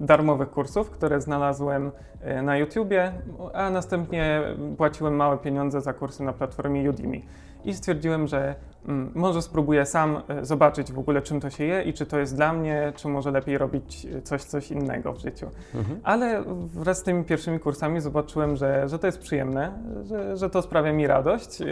darmowych 0.00 0.50
kursów, 0.50 0.90
które 0.90 1.20
znalazłem 1.20 1.90
e, 2.20 2.42
na 2.42 2.56
YouTubie, 2.56 3.12
a 3.54 3.70
następnie 3.70 4.42
płaciłem 4.76 5.16
małe 5.16 5.38
pieniądze 5.38 5.80
za 5.80 5.92
kursy 5.92 6.22
na 6.22 6.32
platformie 6.32 6.90
Udemy. 6.90 7.20
i 7.64 7.74
stwierdziłem, 7.74 8.26
że 8.26 8.54
mm, 8.88 9.12
może 9.14 9.42
spróbuję 9.42 9.86
sam 9.86 10.22
e, 10.28 10.44
zobaczyć 10.44 10.92
w 10.92 10.98
ogóle 10.98 11.22
czym 11.22 11.40
to 11.40 11.50
się 11.50 11.64
je 11.64 11.82
i 11.82 11.92
czy 11.92 12.06
to 12.06 12.18
jest 12.18 12.36
dla 12.36 12.52
mnie, 12.52 12.92
czy 12.96 13.08
może 13.08 13.30
lepiej 13.30 13.58
robić 13.58 14.06
e, 14.06 14.22
coś, 14.22 14.42
coś 14.42 14.70
innego 14.70 15.12
w 15.12 15.18
życiu. 15.18 15.46
Mhm. 15.74 16.00
Ale 16.02 16.44
wraz 16.74 16.98
z 16.98 17.02
tymi 17.02 17.24
pierwszymi 17.24 17.60
kursami 17.60 18.00
zobaczyłem, 18.00 18.56
że, 18.56 18.88
że 18.88 18.98
to 18.98 19.06
jest 19.06 19.18
przyjemne, 19.18 19.72
że, 20.04 20.36
że 20.36 20.50
to 20.50 20.62
sprawia 20.62 20.92
mi 20.92 21.06
radość, 21.06 21.62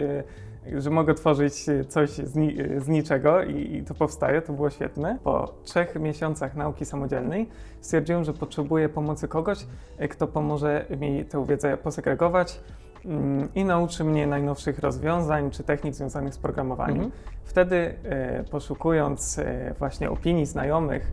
że 0.77 0.89
mogę 0.89 1.13
tworzyć 1.13 1.65
coś 1.87 2.09
z, 2.09 2.35
ni 2.35 2.57
z 2.77 2.87
niczego 2.87 3.43
i, 3.43 3.75
i 3.75 3.83
to 3.83 3.93
powstaje, 3.93 4.41
to 4.41 4.53
było 4.53 4.69
świetne. 4.69 5.17
Po 5.23 5.53
trzech 5.63 5.95
miesiącach 5.95 6.55
nauki 6.55 6.85
samodzielnej 6.85 7.49
stwierdziłem, 7.81 8.23
że 8.23 8.33
potrzebuję 8.33 8.89
pomocy 8.89 9.27
kogoś, 9.27 9.65
e, 9.97 10.07
kto 10.07 10.27
pomoże 10.27 10.85
mi 10.99 11.25
tę 11.25 11.45
wiedzę 11.45 11.77
posegregować 11.77 12.59
mm, 13.05 13.49
i 13.55 13.65
nauczy 13.65 14.03
mnie 14.03 14.27
najnowszych 14.27 14.79
rozwiązań 14.79 15.51
czy 15.51 15.63
technik 15.63 15.93
związanych 15.93 16.33
z 16.33 16.37
programowaniem. 16.37 17.03
Mhm. 17.03 17.11
Wtedy 17.43 17.95
e, 18.03 18.43
poszukując 18.43 19.39
e, 19.39 19.73
właśnie 19.79 20.09
opinii 20.09 20.45
znajomych, 20.45 21.11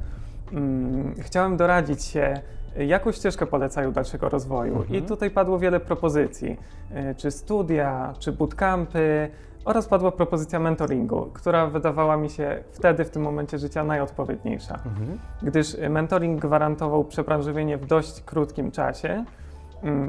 mm, 0.53 1.15
chciałem 1.19 1.57
doradzić 1.57 2.05
się, 2.05 2.41
jaką 2.77 3.13
ścieżkę 3.13 3.47
polecają 3.47 3.93
dalszego 3.93 4.29
rozwoju. 4.29 4.77
Mhm. 4.77 4.95
I 4.95 5.03
tutaj 5.03 5.31
padło 5.31 5.59
wiele 5.59 5.81
propozycji, 5.81 6.57
e, 6.91 7.15
czy 7.15 7.31
studia, 7.31 8.15
czy 8.19 8.33
bootcampy, 8.33 9.31
oraz 9.65 9.89
padła 9.89 10.13
propozycja 10.13 10.59
mentoringu, 10.59 11.31
która 11.33 11.67
wydawała 11.67 12.17
mi 12.17 12.31
się 12.31 12.63
wtedy, 12.73 13.05
w 13.05 13.11
tym 13.11 13.23
momencie 13.23 13.59
życia, 13.59 13.85
najodpowiedniejsza. 13.85 14.75
Mhm. 14.75 15.19
Gdyż 15.43 15.77
mentoring 15.91 16.41
gwarantował 16.41 17.05
przebranżowienie 17.05 17.79
w 17.79 17.87
dość 17.87 18.23
krótkim 18.23 18.71
czasie, 18.71 19.25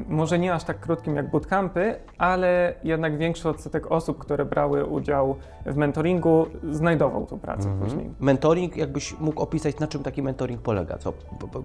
Może 0.08 0.38
nie 0.38 0.54
aż 0.54 0.64
tak 0.64 0.80
krótkim 0.80 1.16
jak 1.16 1.30
bootcampy, 1.30 1.94
ale 2.18 2.74
jednak 2.84 3.16
większy 3.18 3.48
odsetek 3.48 3.92
osób, 3.92 4.18
które 4.18 4.44
brały 4.44 4.84
udział 4.84 5.36
w 5.66 5.76
mentoringu, 5.76 6.46
znajdował 6.70 7.26
tą 7.26 7.38
pracę 7.38 7.68
później. 7.82 8.10
Mentoring, 8.20 8.76
jakbyś 8.76 9.18
mógł 9.20 9.42
opisać, 9.42 9.78
na 9.78 9.86
czym 9.86 10.02
taki 10.02 10.22
mentoring 10.22 10.60
polega? 10.62 10.98
Co, 10.98 11.12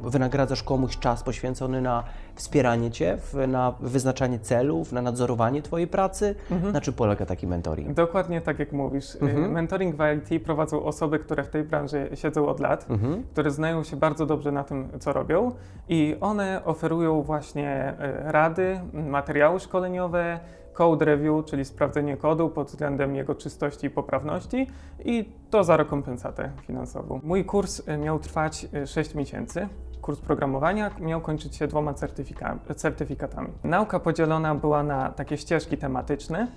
wynagradzasz 0.03 0.63
komuś 0.63 0.97
czas 0.97 1.23
poświęcony 1.23 1.81
na 1.81 2.03
wspieranie 2.35 2.91
Cię, 2.91 3.17
na 3.47 3.73
wyznaczanie 3.79 4.39
celów, 4.39 4.91
na 4.93 5.01
nadzorowanie 5.01 5.61
Twojej 5.61 5.87
pracy? 5.87 6.35
Na 6.73 6.81
czym 6.81 6.93
polega 6.93 7.25
taki 7.25 7.47
mentoring? 7.47 7.93
Dokładnie 7.93 8.41
tak 8.41 8.59
jak 8.59 8.71
mówisz. 8.71 9.15
Y, 9.15 9.19
Mhm. 9.21 9.51
Mentoring 9.51 9.95
w 9.95 9.99
IT 10.33 10.43
prowadzą 10.43 10.83
osoby, 10.83 11.19
które 11.19 11.43
w 11.43 11.49
tej 11.49 11.63
branży 11.63 12.09
siedzą 12.15 12.47
od 12.47 12.59
lat, 12.59 12.85
Mhm. 12.89 13.23
które 13.31 13.51
znają 13.51 13.83
się 13.83 13.95
bardzo 13.97 14.25
dobrze 14.25 14.51
na 14.51 14.63
tym, 14.63 14.87
co 14.99 15.13
robią 15.13 15.51
i 15.89 16.15
one 16.21 16.61
oferują 16.65 17.21
właśnie 17.21 17.93
rady, 18.23 18.79
materiały 18.93 19.59
szkoleniowe, 19.59 20.39
code 20.73 21.05
review, 21.05 21.45
czyli 21.45 21.65
sprawdzenie 21.65 22.17
kodu 22.17 22.49
pod 22.49 22.67
względem 22.67 23.15
jego 23.15 23.35
czystości 23.35 23.87
i 23.87 23.89
poprawności 23.89 24.67
i 25.05 25.31
to 25.49 25.63
za 25.63 25.77
rekompensatę 25.77 26.51
finansową. 26.61 27.19
Mój 27.23 27.45
kurs 27.45 27.87
y, 27.87 27.97
miał 27.97 28.19
trwać 28.19 28.67
6 28.85 29.15
miesięcy. 29.15 29.67
Kurs 30.01 30.19
programowania 30.19 30.91
miał 30.99 31.21
kończyć 31.21 31.55
się 31.55 31.67
dwoma 31.67 31.93
certyfika- 31.93 32.75
certyfikatami. 32.75 33.49
Nauka 33.63 33.99
podzielona 33.99 34.55
była 34.55 34.83
na 34.83 35.11
takie 35.11 35.37
ścieżki 35.37 35.77
tematyczne, 35.77 36.47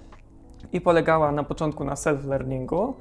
i 0.73 0.80
polegała 0.80 1.32
na 1.32 1.44
początku 1.44 1.85
na 1.85 1.94
self-learningu 1.94 2.94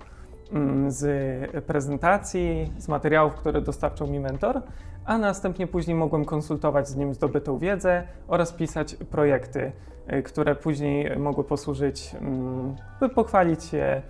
mm, 0.52 0.92
z 0.92 1.66
prezentacji, 1.66 2.74
z 2.78 2.88
materiałów, 2.88 3.34
które 3.34 3.62
dostarczał 3.62 4.08
mi 4.08 4.20
mentor, 4.20 4.62
a 5.10 5.18
następnie 5.18 5.68
później 5.68 5.98
mogłem 5.98 6.26
konsultować 6.26 6.90
z 6.90 6.96
nim 6.96 7.14
zdobytą 7.14 7.58
wiedzę 7.58 8.04
oraz 8.28 8.54
pisać 8.54 8.96
projekty, 8.96 9.72
y, 10.14 10.24
które 10.24 10.56
później 10.56 11.20
mogły 11.20 11.44
posłużyć, 11.44 12.16
mm, 12.16 12.76
by 13.00 13.10
pochwalić 13.10 13.64
się 13.64 14.02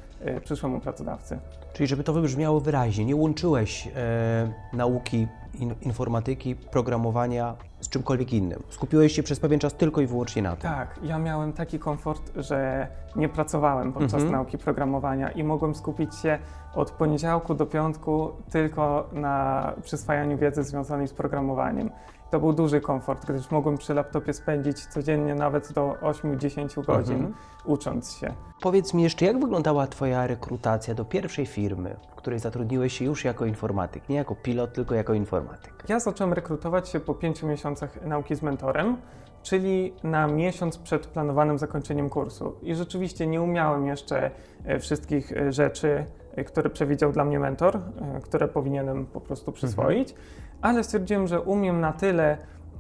przyszłemu 0.44 0.80
pracodawcy. 0.80 1.40
Czyli 1.74 1.88
żeby 1.88 2.04
to 2.04 2.14
wybrzmiało 2.14 2.60
wyraźnie, 2.60 3.06
nie 3.06 3.16
łączyłeś 3.16 3.88
e, 3.88 4.52
nauki 4.74 5.28
in, 5.60 5.76
informatyki, 5.82 6.56
programowania 6.56 7.56
z 7.80 7.90
czymkolwiek 7.90 8.34
innym. 8.34 8.64
Skupiłeś 8.70 9.14
się 9.16 9.24
przez 9.24 9.40
pewien 9.40 9.60
czas 9.60 9.74
tylko 9.74 10.02
i 10.02 10.08
wyłącznie 10.08 10.42
na 10.42 10.52
tym. 10.52 10.72
Tak, 10.72 11.00
ja 11.04 11.20
miałem 11.20 11.54
taki 11.54 11.80
komfort, 11.80 12.32
że 12.36 12.88
nie 13.16 13.30
pracowałem 13.30 13.94
podczas 13.94 14.14
Mhm. 14.14 14.32
nauki 14.32 14.58
programowania 14.58 15.32
i 15.32 15.44
mogłem 15.44 15.76
skupić 15.76 16.16
się 16.16 16.40
od 16.76 16.92
poniedziałku 16.92 17.54
do 17.54 17.66
piątku 17.66 18.32
tylko 18.52 19.10
na 19.14 19.74
przyswajaniu 19.84 20.38
wiedzy 20.38 20.64
związanej 20.64 21.08
z 21.08 21.14
programowaniem. 21.14 21.90
To 22.32 22.40
był 22.40 22.54
duży 22.54 22.82
komfort, 22.82 23.26
gdyż 23.26 23.52
mogłem 23.52 23.78
przy 23.78 23.94
laptopie 23.94 24.34
spędzić 24.34 24.86
codziennie 24.86 25.36
nawet 25.36 25.74
do 25.74 25.96
8-10 26.02 26.86
godzin 26.86 27.16
Mhm. 27.16 27.34
ucząc 27.66 28.12
się. 28.14 28.34
Powiedz 28.62 28.94
mi 28.94 29.04
jeszcze, 29.04 29.26
jak 29.26 29.40
wyglądała 29.40 29.88
Twoja 29.88 30.28
rekrutacja 30.28 30.96
do 30.96 31.06
pierwszej 31.06 31.46
firmy, 31.46 31.96
w 32.12 32.16
której 32.16 32.40
zatrudniłeś 32.40 32.98
się 32.98 33.06
już 33.06 33.26
jako 33.26 33.46
informatyk? 33.46 34.10
Nie 34.10 34.16
jako 34.16 34.36
pilot, 34.36 34.74
tylko 34.74 34.96
jako 34.96 35.14
informatyk. 35.14 35.74
Ja 35.90 36.00
zacząłem 36.00 36.34
rekrutować 36.34 36.90
się 36.90 37.00
po 37.00 37.14
pięciu 37.16 37.48
miesiącach 37.48 38.06
nauki 38.06 38.36
z 38.36 38.42
mentorem, 38.42 38.98
czyli 39.44 39.94
na 40.04 40.28
miesiąc 40.28 40.78
przed 40.78 41.08
planowanym 41.08 41.58
zakończeniem 41.58 42.10
kursu. 42.10 42.56
I 42.62 42.76
rzeczywiście 42.76 43.28
nie 43.28 43.42
umiałem 43.42 43.88
jeszcze 43.88 44.32
e, 44.66 44.80
wszystkich 44.80 45.32
e, 45.38 45.52
rzeczy, 45.52 46.06
e, 46.36 46.44
które 46.44 46.70
przewidział 46.70 47.12
dla 47.12 47.26
mnie 47.26 47.40
mentor, 47.40 47.80
które 48.24 48.48
powinienem 48.48 49.06
po 49.06 49.22
prostu 49.22 49.52
przyswoić, 49.52 50.16
ale 50.62 50.84
stwierdziłem, 50.84 51.28
że 51.28 51.42
umiem 51.42 51.82
na 51.82 51.94
tyle, 51.94 52.38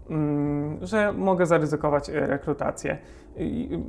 mm, 0.09 0.77
że 0.81 1.13
mogę 1.13 1.45
zaryzykować 1.45 2.09
e, 2.09 2.13
rekrutację. 2.13 2.97
I, 3.39 3.79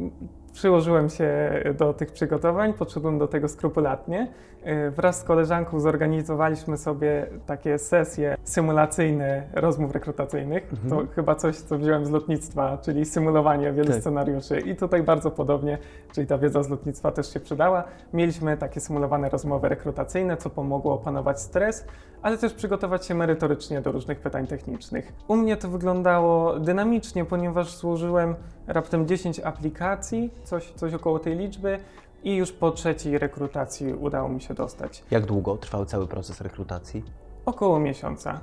Przyłożyłem 0.52 1.10
się 1.10 1.50
do 1.78 1.92
tych 1.94 2.12
przygotowań, 2.12 2.72
podszedłem 2.72 3.18
do 3.18 3.28
tego 3.28 3.48
skrupulatnie. 3.48 4.28
E, 4.62 4.90
Wraz 4.90 5.20
z 5.20 5.24
koleżanką 5.24 5.80
zorganizowaliśmy 5.80 6.76
sobie 6.76 7.26
takie 7.46 7.78
sesje 7.78 8.36
symulacyjne 8.44 9.42
rozmów 9.52 9.92
rekrutacyjnych. 9.92 10.70
To 10.88 11.02
chyba 11.14 11.34
coś, 11.34 11.56
co 11.56 11.78
wziąłem 11.78 12.06
z 12.06 12.10
lotnictwa, 12.10 12.78
czyli 12.78 13.04
symulowanie 13.04 13.72
wielu 13.72 13.88
Tak. 13.88 14.00
scenariuszy. 14.00 14.60
I 14.60 14.76
tutaj 14.76 15.02
bardzo 15.02 15.30
podobnie, 15.30 15.78
czyli 16.12 16.26
ta 16.26 16.38
wiedza 16.38 16.62
z 16.62 16.68
lotnictwa 16.68 17.10
też 17.12 17.32
się 17.32 17.40
przydała. 17.40 17.84
Mieliśmy 18.12 18.56
takie 18.56 18.80
symulowane 18.80 19.28
rozmowy 19.28 19.68
rekrutacyjne, 19.68 20.36
co 20.36 20.50
pomogło 20.50 20.94
opanować 20.94 21.40
stres, 21.40 21.84
ale 22.22 22.38
też 22.38 22.54
przygotować 22.54 23.06
się 23.06 23.14
merytorycznie 23.14 23.80
do 23.80 23.92
różnych 23.92 24.20
pytań 24.20 24.46
technicznych. 24.46 25.12
U 25.28 25.36
mnie 25.36 25.56
to 25.56 25.68
wyglądało 25.68 26.58
dynamicznie, 26.60 27.24
ponieważ 27.24 27.76
złożyłem 27.76 28.34
raptem 28.70 29.06
10 29.08 29.40
aplikacji, 29.40 30.30
coś, 30.44 30.70
coś 30.70 30.94
około 30.94 31.18
tej 31.18 31.36
liczby. 31.36 31.78
I 32.24 32.36
już 32.36 32.52
po 32.52 32.70
trzeciej 32.70 33.18
rekrutacji 33.18 33.94
udało 33.94 34.28
mi 34.28 34.40
się 34.40 34.54
dostać. 34.54 35.04
Jak 35.10 35.26
długo 35.26 35.56
trwał 35.56 35.86
cały 35.86 36.06
proces 36.06 36.40
rekrutacji? 36.40 37.04
Około 37.46 37.80
miesiąca. 37.80 38.40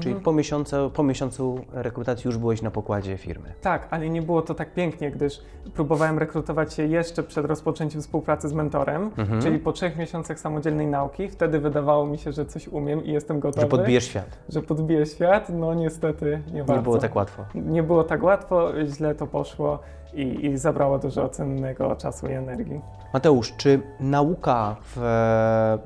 Czyli 0.00 0.14
po 0.14 0.32
miesiącu, 0.32 0.90
po 0.94 1.02
miesiącu 1.02 1.60
rekrutacji 1.72 2.28
już 2.28 2.38
byłeś 2.38 2.62
na 2.62 2.70
pokładzie 2.70 3.16
firmy. 3.18 3.52
Tak, 3.60 3.88
ale 3.90 4.08
nie 4.10 4.22
było 4.22 4.42
to 4.42 4.54
tak 4.54 4.74
pięknie, 4.74 5.10
gdyż 5.10 5.40
próbowałem 5.74 6.18
rekrutować 6.18 6.74
się 6.74 6.84
jeszcze 6.86 7.22
przed 7.22 7.46
rozpoczęciem 7.46 8.00
współpracy 8.00 8.48
z 8.48 8.52
mentorem, 8.52 9.10
Mhm. 9.16 9.42
czyli 9.42 9.58
po 9.58 9.72
trzech 9.72 9.96
miesiącach 9.96 10.40
samodzielnej 10.40 10.86
nauki. 10.86 11.28
Wtedy 11.28 11.58
wydawało 11.58 12.06
mi 12.06 12.18
się, 12.18 12.32
że 12.32 12.46
coś 12.46 12.68
umiem 12.68 13.04
i 13.04 13.12
jestem 13.12 13.40
gotowy. 13.40 13.60
Że 13.60 13.66
podbijesz 13.68 14.04
świat. 14.04 14.38
Że 14.48 14.62
podbiję 14.62 15.06
świat, 15.06 15.48
no 15.48 15.74
niestety 15.74 16.42
nie 16.52 16.58
bardzo. 16.64 16.74
Nie 16.76 16.82
było 16.82 16.98
tak 16.98 17.16
łatwo. 17.16 17.44
Nie 17.54 17.82
było 17.82 18.04
tak 18.04 18.22
łatwo, 18.22 18.68
źle 18.86 19.14
to 19.14 19.26
poszło 19.26 19.78
i, 20.14 20.46
i 20.46 20.58
zabrało 20.58 20.98
dużo 20.98 21.28
cennego 21.28 21.96
czasu 21.96 22.26
i 22.26 22.32
energii. 22.32 22.80
Mateusz, 23.14 23.52
czy 23.56 23.80
nauka 24.00 24.76
w, 24.82 24.96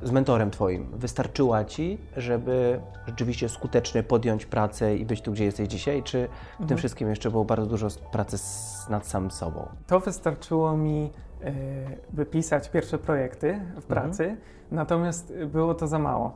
z 0.03 0.11
mentorem 0.11 0.51
Twoim 0.51 0.91
wystarczyła 0.93 1.65
Ci, 1.65 1.97
żeby 2.17 2.79
rzeczywiście 3.07 3.49
skutecznie 3.49 4.03
podjąć 4.03 4.45
pracę 4.45 4.95
i 4.95 5.05
być 5.05 5.21
tu, 5.21 5.31
gdzie 5.31 5.45
jesteś 5.45 5.67
dzisiaj? 5.67 6.03
Czy 6.03 6.27
w 6.59 6.67
tym 6.67 6.77
wszystkim 6.77 7.09
jeszcze 7.09 7.31
było 7.31 7.45
bardzo 7.45 7.65
dużo 7.69 7.87
pracy 8.11 8.37
z, 8.37 8.85
nad 8.89 9.07
samym 9.07 9.31
sobą? 9.31 9.67
To 9.87 9.99
wystarczyło 9.99 10.77
mi, 10.77 11.11
e, 11.41 11.53
by 12.13 12.25
pisać 12.25 12.69
pierwsze 12.69 12.97
projekty 12.97 13.59
w 13.81 13.85
pracy, 13.85 14.37
natomiast 14.71 15.33
było 15.45 15.73
to 15.73 15.87
za 15.87 15.99
mało. 15.99 16.31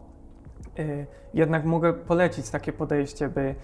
E, 0.80 1.06
Jednak 1.34 1.66
mogę 1.66 1.94
polecić 1.94 2.50
takie 2.50 2.74
podejście, 2.74 3.30
by 3.30 3.56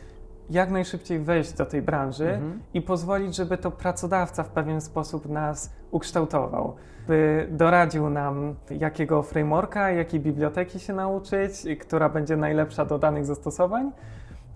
jak 0.50 0.72
najszybciej 0.72 1.20
wejść 1.20 1.54
do 1.54 1.66
tej 1.66 1.82
branży 1.82 2.30
Mhm. 2.34 2.60
i 2.74 2.82
pozwolić, 2.82 3.36
żeby 3.36 3.58
to 3.58 3.72
pracodawca 3.72 4.44
w 4.44 4.50
pewien 4.50 4.82
sposób 4.82 5.30
nas 5.30 5.74
ukształtował, 5.92 6.76
by 7.08 7.48
doradził 7.52 8.10
nam, 8.10 8.56
jakiego 8.72 9.24
frameworka, 9.24 9.92
jakiej 9.92 10.20
biblioteki 10.20 10.80
się 10.80 10.94
nauczyć, 10.94 11.52
która 11.80 12.10
będzie 12.10 12.38
najlepsza 12.38 12.86
do 12.86 13.00
danych 13.00 13.26
zastosowań. 13.26 13.92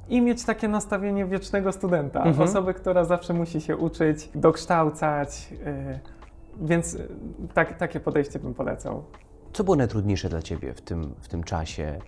I 0.10 0.22
mieć 0.22 0.46
takie 0.46 0.68
nastawienie 0.68 1.26
wiecznego 1.26 1.72
studenta, 1.72 2.24
Mhm. 2.24 2.50
osoby, 2.50 2.74
która 2.74 3.04
zawsze 3.04 3.34
musi 3.34 3.62
się 3.62 3.78
uczyć, 3.78 4.30
dokształcać. 4.36 5.52
Yy, 5.52 6.00
więc 6.62 6.94
yy, 6.94 7.08
tak, 7.54 7.78
takie 7.78 8.00
podejście 8.00 8.40
bym 8.40 8.54
polecał. 8.54 9.04
Co 9.54 9.64
było 9.64 9.76
najtrudniejsze 9.76 10.30
dla 10.30 10.42
Ciebie 10.42 10.74
w 10.74 10.82
tym, 10.82 11.14
w 11.22 11.28
tym 11.28 11.44
czasie 11.44 12.00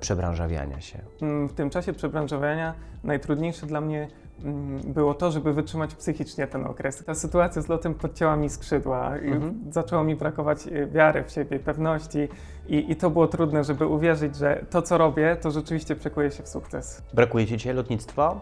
przebranżawiania 0.00 0.80
się? 0.80 0.98
Mm, 1.22 1.48
W 1.48 1.52
tym 1.52 1.70
czasie 1.70 1.92
przebranżowiania 1.92 2.74
najtrudniejsze 3.04 3.66
dla 3.66 3.80
mnie 3.80 4.08
mm, 4.44 4.80
było 4.92 5.14
to, 5.14 5.30
żeby 5.30 5.52
wytrzymać 5.52 5.94
psychicznie 5.94 6.46
ten 6.46 6.66
okres. 6.66 7.04
Ta 7.04 7.14
sytuacja 7.14 7.62
z 7.62 7.68
lotem 7.68 7.94
podcięła 7.94 8.36
mi 8.36 8.48
skrzydła 8.50 9.18
i 9.18 9.26
Mhm. 9.30 9.54
zaczęło 9.70 10.04
mi 10.04 10.16
brakować 10.16 10.66
y, 10.66 10.86
wiary 10.86 11.24
w 11.24 11.30
siebie, 11.30 11.58
pewności 11.58 12.28
i, 12.68 12.92
i 12.92 12.96
to 12.96 13.10
było 13.10 13.26
trudne, 13.28 13.64
żeby 13.64 13.86
uwierzyć, 13.86 14.36
że 14.36 14.64
to, 14.70 14.82
co 14.82 14.98
robię, 14.98 15.36
to 15.40 15.50
rzeczywiście 15.50 15.96
przekuje 15.96 16.30
się 16.30 16.42
w 16.42 16.48
sukces. 16.48 17.02
Brakuje 17.14 17.46
Ci 17.46 17.52
dzisiaj 17.56 17.74
lotnictwa? 17.74 18.40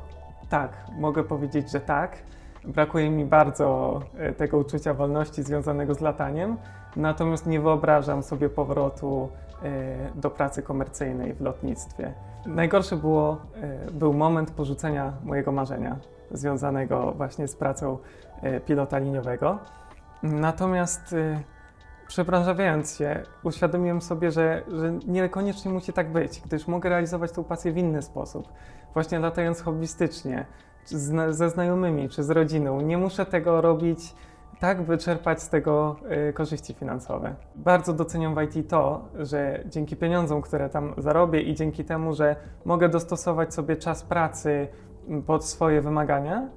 Tak, 0.49 0.73
mogę 0.99 1.25
powiedzieć, 1.25 1.71
że 1.71 1.81
tak. 1.81 2.17
Brakuje 2.65 3.11
mi 3.11 3.25
bardzo 3.25 4.01
e, 4.19 4.33
tego 4.33 4.59
uczucia 4.59 4.95
wolności 4.95 5.43
związanego 5.43 5.95
z 5.95 6.01
lataniem, 6.01 6.57
natomiast 6.97 7.47
nie 7.47 7.61
wyobrażam 7.61 8.23
sobie 8.23 8.49
powrotu 8.49 9.29
e, 9.48 9.48
do 10.15 10.31
pracy 10.31 10.63
komercyjnej 10.63 11.35
w 11.35 11.41
lotnictwie. 11.41 12.15
Najgorszy 12.47 12.97
było, 12.97 13.37
e, 13.55 13.91
był 13.91 14.13
moment 14.13 14.51
porzucenia 14.51 15.13
mojego 15.25 15.53
marzenia 15.53 15.97
związanego 16.31 17.13
właśnie 17.13 17.49
z 17.49 17.57
pracą 17.57 17.99
e, 18.43 18.61
pilota 18.61 18.99
liniowego. 18.99 19.59
Natomiast 20.23 21.13
e, 21.13 21.41
przebranżawiając 22.09 22.97
się, 22.97 23.23
uświadomiłem 23.43 24.01
sobie, 24.01 24.31
że, 24.31 24.63
że 24.69 24.93
niekoniecznie 25.07 25.71
musi 25.71 25.93
tak 25.93 26.13
być, 26.13 26.41
gdyż 26.41 26.69
mogę 26.69 26.89
realizować 26.89 27.33
tę 27.33 27.45
pasję 27.45 27.73
w 27.73 27.77
inny 27.77 28.03
sposób. 28.03 28.49
Właśnie 28.95 29.19
latając 29.19 29.61
hobbystycznie, 29.61 30.47
ze 31.31 31.51
znajomymi, 31.51 32.09
czy 32.09 32.23
z 32.23 32.31
rodziną. 32.31 32.81
Nie 32.81 32.99
muszę 32.99 33.27
tego 33.27 33.61
robić 33.61 34.15
tak, 34.61 34.83
by 34.83 34.99
czerpać 34.99 35.43
z 35.43 35.49
tego 35.49 35.97
y, 36.29 36.33
korzyści 36.33 36.75
finansowe. 36.75 37.35
Bardzo 37.55 37.93
doceniam 37.93 38.35
w 38.35 38.43
IT 38.43 38.71
to, 38.71 39.09
że 39.19 39.65
dzięki 39.67 39.97
pieniądzom, 39.97 40.43
które 40.43 40.69
tam 40.69 40.95
zarobię 40.99 41.41
i 41.41 41.55
dzięki 41.55 41.85
temu, 41.85 42.13
że 42.15 42.37
mogę 42.65 42.89
dostosować 42.89 43.55
sobie 43.55 43.77
czas 43.77 44.03
pracy 44.03 44.69
pod 45.27 45.45
swoje 45.45 45.81
wymagania, 45.81 46.49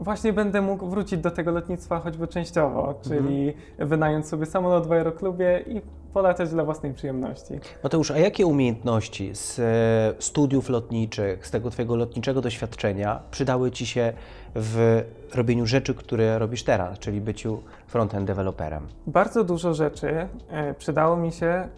właśnie 0.00 0.32
będę 0.32 0.60
mógł 0.62 0.86
wrócić 0.86 1.18
do 1.20 1.30
tego 1.30 1.50
lotnictwa 1.50 1.98
choćby 1.98 2.28
częściowo, 2.28 2.94
czyli 3.02 3.52
wynająć 3.78 4.26
sobie 4.28 4.46
samolot 4.46 4.86
w 4.86 4.92
aeroklubie 4.92 5.64
i 5.66 5.80
polatać 6.12 6.50
dla 6.50 6.64
własnej 6.64 6.94
przyjemności. 6.94 7.54
Mateusz, 7.84 8.10
a 8.10 8.18
jakie 8.18 8.46
umiejętności 8.46 9.30
z 9.34 9.58
e, 9.58 10.22
studiów 10.22 10.68
lotniczych, 10.68 11.46
z 11.46 11.50
tego 11.50 11.70
Twojego 11.70 11.96
lotniczego 11.96 12.40
doświadczenia 12.40 13.20
przydały 13.30 13.70
Ci 13.70 13.86
się 13.86 14.12
w 14.54 15.02
robieniu 15.34 15.66
rzeczy, 15.66 15.94
które 15.94 16.38
robisz 16.38 16.62
teraz, 16.64 16.98
czyli 16.98 17.20
byciu 17.20 17.58
front-end 17.86 18.24
deweloperem? 18.24 18.86
Bardzo 19.06 19.44
dużo 19.44 19.74
rzeczy 19.74 20.28
e, 20.50 20.74
przydało 20.74 21.16
mi 21.16 21.32
się, 21.32 21.46
e, 21.46 21.68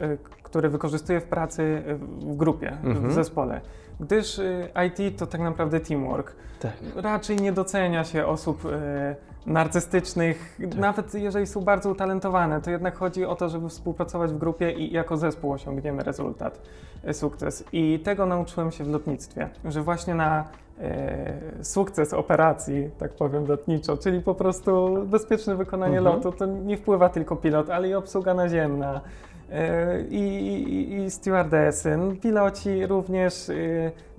które 0.43 0.69
wykorzystuję 0.69 1.21
w 1.21 1.25
pracy 1.25 1.83
w 2.21 2.37
grupie, 2.37 2.71
Mhm. 2.85 3.09
w 3.09 3.13
zespole. 3.13 3.61
Gdyż 4.01 4.39
e, 4.39 4.69
IT 4.87 5.19
to 5.19 5.27
tak 5.27 5.41
naprawdę 5.41 5.81
teamwork. 5.81 6.33
Tak. 6.61 6.73
Raczej 6.97 7.37
nie 7.37 7.53
docenia 7.53 8.05
się 8.05 8.27
osób 8.27 8.65
e, 8.67 9.17
narcystycznych, 9.47 10.59
nawet 10.77 11.15
jeżeli 11.15 11.47
są 11.47 11.61
bardzo 11.61 11.91
utalentowane, 11.91 12.61
to 12.61 12.71
jednak 12.71 12.97
chodzi 12.97 13.25
o 13.25 13.35
to, 13.35 13.49
żeby 13.49 13.69
współpracować 13.69 14.33
w 14.33 14.39
grupie 14.39 14.71
i 14.73 14.93
jako 14.93 15.17
zespół 15.17 15.53
osiągniemy 15.53 16.03
rezultat, 16.03 16.61
e, 17.05 17.15
sukces. 17.15 17.65
I 17.73 18.01
tego 18.05 18.27
nauczyłem 18.27 18.71
się 18.71 18.85
w 18.85 18.89
lotnictwie, 18.89 19.49
że 19.65 19.83
właśnie 19.83 20.15
na 20.15 20.45
e, 20.81 21.65
sukces 21.65 22.15
operacji, 22.15 22.91
tak 22.99 23.13
powiem 23.13 23.47
lotniczo, 23.47 23.97
czyli 23.97 24.21
po 24.21 24.35
prostu 24.35 24.99
bezpieczne 25.07 25.57
wykonanie 25.57 25.99
Mhm. 25.99 26.17
lotu, 26.17 26.33
to 26.33 26.47
nie 26.47 26.77
wpływa 26.77 27.09
tylko 27.09 27.37
pilot, 27.37 27.71
ale 27.71 27.89
i 27.89 27.95
obsługa 27.95 28.35
naziemna. 28.35 29.01
E, 29.53 30.01
I, 30.11 31.07
i, 31.07 31.11
no, 31.99 32.13
piloci 32.23 32.87
również, 32.87 33.51
e, 33.51 33.55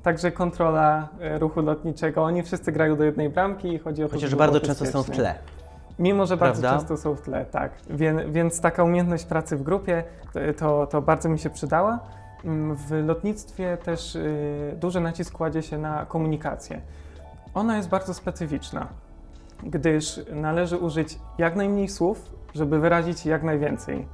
także 0.03 0.31
kontrola 0.31 1.07
e, 1.19 1.39
ruchu 1.39 1.61
lotniczego. 1.61 2.23
Oni 2.23 2.43
wszyscy 2.43 2.71
grają 2.71 2.95
do 2.95 3.03
jednej 3.03 3.29
bramki 3.29 3.73
i 3.73 3.79
chodzi 3.79 4.03
o 4.03 4.07
to, 4.07 4.13
Chociaż 4.13 4.35
bardzo 4.35 4.59
często 4.59 4.85
są 4.85 5.03
w 5.03 5.09
tle. 5.09 5.35
Mimo, 5.99 6.25
że 6.25 6.37
bardzo 6.37 6.61
Prawda? 6.61 6.79
często 6.79 6.97
są 6.97 7.15
w 7.15 7.21
tle, 7.21 7.45
tak. 7.45 7.71
Więc, 7.89 8.21
więc 8.31 8.61
taka 8.61 8.83
umiejętność 8.83 9.25
pracy 9.25 9.57
w 9.57 9.63
grupie 9.63 10.03
e, 10.35 10.53
to, 10.53 10.87
to 10.87 11.01
bardzo 11.01 11.29
mi 11.29 11.39
się 11.39 11.49
przydała. 11.49 11.99
Mm, 12.45 12.75
W 12.75 12.91
lotnictwie 12.91 13.77
też 13.77 14.15
y, 14.15 14.75
duży 14.79 14.99
nacisk 14.99 15.33
kładzie 15.33 15.61
się 15.61 15.77
na 15.77 16.05
komunikację. 16.05 16.81
Ona 17.53 17.77
jest 17.77 17.89
bardzo 17.89 18.13
specyficzna, 18.13 18.87
gdyż 19.63 20.19
należy 20.33 20.77
użyć 20.77 21.19
jak 21.37 21.55
najmniej 21.55 21.87
słów, 21.87 22.29
żeby 22.55 22.79
wyrazić 22.79 23.25
jak 23.25 23.43
najwięcej. 23.43 24.07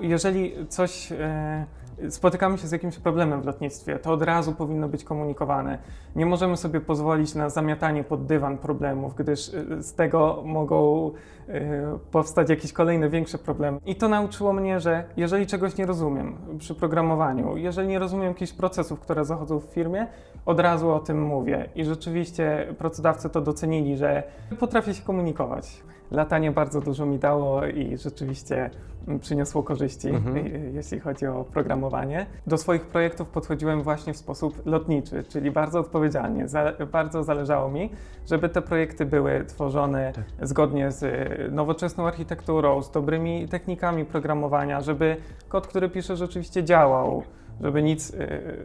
Jeżeli 0.00 0.66
coś 0.68 1.12
e, 1.12 1.66
spotykamy 2.10 2.58
się 2.58 2.66
z 2.66 2.72
jakimś 2.72 2.98
problemem 2.98 3.42
w 3.42 3.46
lotnictwie, 3.46 3.98
to 3.98 4.12
od 4.12 4.22
razu 4.22 4.52
powinno 4.52 4.88
być 4.88 5.04
komunikowane. 5.04 5.78
Nie 6.16 6.26
możemy 6.26 6.56
sobie 6.56 6.80
pozwolić 6.80 7.34
na 7.34 7.50
zamiatanie 7.50 8.04
pod 8.04 8.26
dywan 8.26 8.58
problemów, 8.58 9.14
gdyż 9.14 9.54
e, 9.54 9.82
z 9.82 9.94
tego 9.94 10.42
mogą 10.46 11.10
e, 11.48 11.98
powstać 12.10 12.50
jakieś 12.50 12.72
kolejne 12.72 13.08
większe 13.08 13.38
problemy. 13.38 13.78
I 13.86 13.96
to 13.96 14.08
nauczyło 14.08 14.52
mnie, 14.52 14.80
że 14.80 15.04
jeżeli 15.16 15.46
czegoś 15.46 15.76
nie 15.76 15.86
rozumiem 15.86 16.36
przy 16.58 16.74
programowaniu, 16.74 17.56
jeżeli 17.56 17.88
nie 17.88 17.98
rozumiem 17.98 18.28
jakichś 18.28 18.52
procesów, 18.52 19.00
które 19.00 19.24
zachodzą 19.24 19.60
w 19.60 19.64
firmie, 19.64 20.06
od 20.46 20.60
razu 20.60 20.90
o 20.90 21.00
tym 21.00 21.22
mówię. 21.22 21.68
I 21.74 21.84
rzeczywiście 21.84 22.74
pracodawcy 22.78 23.30
to 23.30 23.40
docenili, 23.40 23.96
że 23.96 24.22
potrafię 24.58 24.94
się 24.94 25.02
komunikować. 25.02 25.82
Latanie 26.12 26.50
bardzo 26.50 26.80
dużo 26.80 27.06
mi 27.06 27.18
dało 27.18 27.66
i 27.66 27.96
rzeczywiście 27.96 28.70
mm, 29.08 29.20
przyniosło 29.20 29.62
korzyści, 29.62 30.08
Mhm. 30.08 30.36
y- 30.46 30.70
jeśli 30.74 31.00
chodzi 31.00 31.26
o 31.26 31.44
programowanie. 31.44 32.26
Do 32.46 32.58
swoich 32.58 32.86
projektów 32.86 33.28
podchodziłem 33.28 33.82
właśnie 33.82 34.12
w 34.12 34.16
sposób 34.16 34.66
lotniczy, 34.66 35.24
czyli 35.24 35.50
bardzo 35.50 35.80
odpowiedzialnie. 35.80 36.48
Za, 36.48 36.72
bardzo 36.92 37.24
zależało 37.24 37.70
mi, 37.70 37.90
żeby 38.30 38.48
te 38.48 38.62
projekty 38.62 39.06
były 39.06 39.44
tworzone 39.44 40.12
Tak. 40.12 40.48
zgodnie 40.48 40.90
z 40.90 41.02
y, 41.02 41.48
nowoczesną 41.50 42.06
architekturą, 42.06 42.82
z 42.82 42.90
dobrymi 42.90 43.48
technikami 43.48 44.04
programowania, 44.04 44.80
żeby 44.80 45.16
kod, 45.48 45.66
który 45.66 45.88
piszę, 45.88 46.16
rzeczywiście 46.16 46.64
działał. 46.64 47.22
Żeby 47.60 47.82
nic, 47.82 48.10
y, 48.14 48.18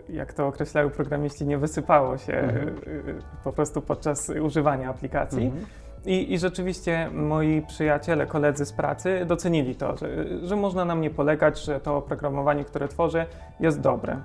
jak 0.10 0.34
to 0.34 0.48
określają 0.48 0.90
programiści, 0.90 1.46
nie 1.46 1.58
wysypało 1.58 2.18
się 2.18 2.34
Mhm. 2.34 2.68
y, 2.68 2.72
y, 2.90 3.16
po 3.44 3.54
prostu 3.54 3.82
podczas 3.82 4.30
używania 4.44 4.90
aplikacji. 4.90 5.46
Mhm. 5.46 5.66
I, 6.08 6.34
I 6.34 6.40
rzeczywiście 6.40 7.10
moi 7.14 7.62
przyjaciele, 7.62 8.26
koledzy 8.28 8.66
z 8.66 8.74
pracy 8.74 9.26
docenili 9.26 9.76
to, 9.76 9.98
że, 9.98 10.08
że 10.48 10.56
można 10.56 10.86
na 10.86 10.96
mnie 10.96 11.10
polegać, 11.10 11.64
że 11.64 11.80
to 11.80 11.98
oprogramowanie, 11.98 12.66
które 12.66 12.88
tworzę, 12.88 13.26
jest 13.60 13.80
dobre. 13.82 14.18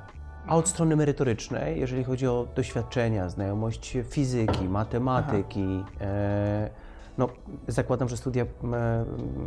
A 0.47 0.57
od 0.57 0.69
strony 0.69 0.97
merytorycznej, 0.97 1.81
jeżeli 1.81 2.05
chodzi 2.05 2.27
o 2.27 2.47
doświadczenia, 2.55 3.29
znajomość 3.29 3.99
fizyki, 4.11 4.69
matematyki, 4.69 5.85
e, 6.01 6.71
no, 7.19 7.29
zakładam, 7.69 8.09
że 8.09 8.17
studia 8.17 8.43
e, 8.43 8.47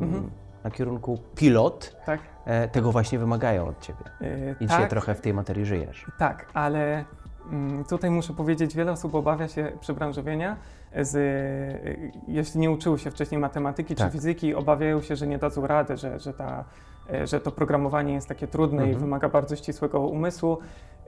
Mhm. 0.02 0.30
na 0.64 0.72
kierunku 0.72 1.20
pilot 1.36 1.96
Tak? 2.06 2.20
e, 2.46 2.68
tego 2.68 2.92
właśnie 2.92 3.20
wymagają 3.20 3.68
od 3.68 3.80
Ciebie. 3.82 4.00
Yy, 4.22 4.56
I 4.60 4.68
dzisiaj 4.68 4.90
trochę 4.90 5.16
w 5.16 5.22
tej 5.22 5.34
materii 5.34 5.66
żyjesz. 5.66 6.06
Tak, 6.18 6.46
ale 6.54 7.06
mm, 7.52 7.84
tutaj 7.86 8.10
muszę 8.10 8.34
powiedzieć, 8.34 8.76
wiele 8.76 8.92
osób 8.92 9.16
obawia 9.16 9.48
się 9.48 9.72
przebranżowienia, 9.80 10.58
z, 11.02 11.16
y, 11.16 12.12
jeśli 12.28 12.60
nie 12.60 12.72
uczyły 12.72 13.00
się 13.00 13.12
wcześniej 13.12 13.42
matematyki 13.42 13.96
Tak. 13.96 14.08
czy 14.08 14.14
fizyki, 14.14 14.56
obawiają 14.56 15.02
się, 15.02 15.16
że 15.16 15.28
nie 15.28 15.38
dadzą 15.38 15.68
rady, 15.68 15.98
że, 15.98 16.20
że, 16.20 16.34
ta, 16.34 16.66
y, 17.14 17.28
że 17.28 17.40
to 17.40 17.52
programowanie 17.52 18.14
jest 18.14 18.28
takie 18.28 18.48
trudne 18.48 18.82
i 18.82 18.86
Mhm. 18.86 19.00
wymaga 19.00 19.30
bardzo 19.30 19.56
ścisłego 19.56 20.00
umysłu. 20.00 20.58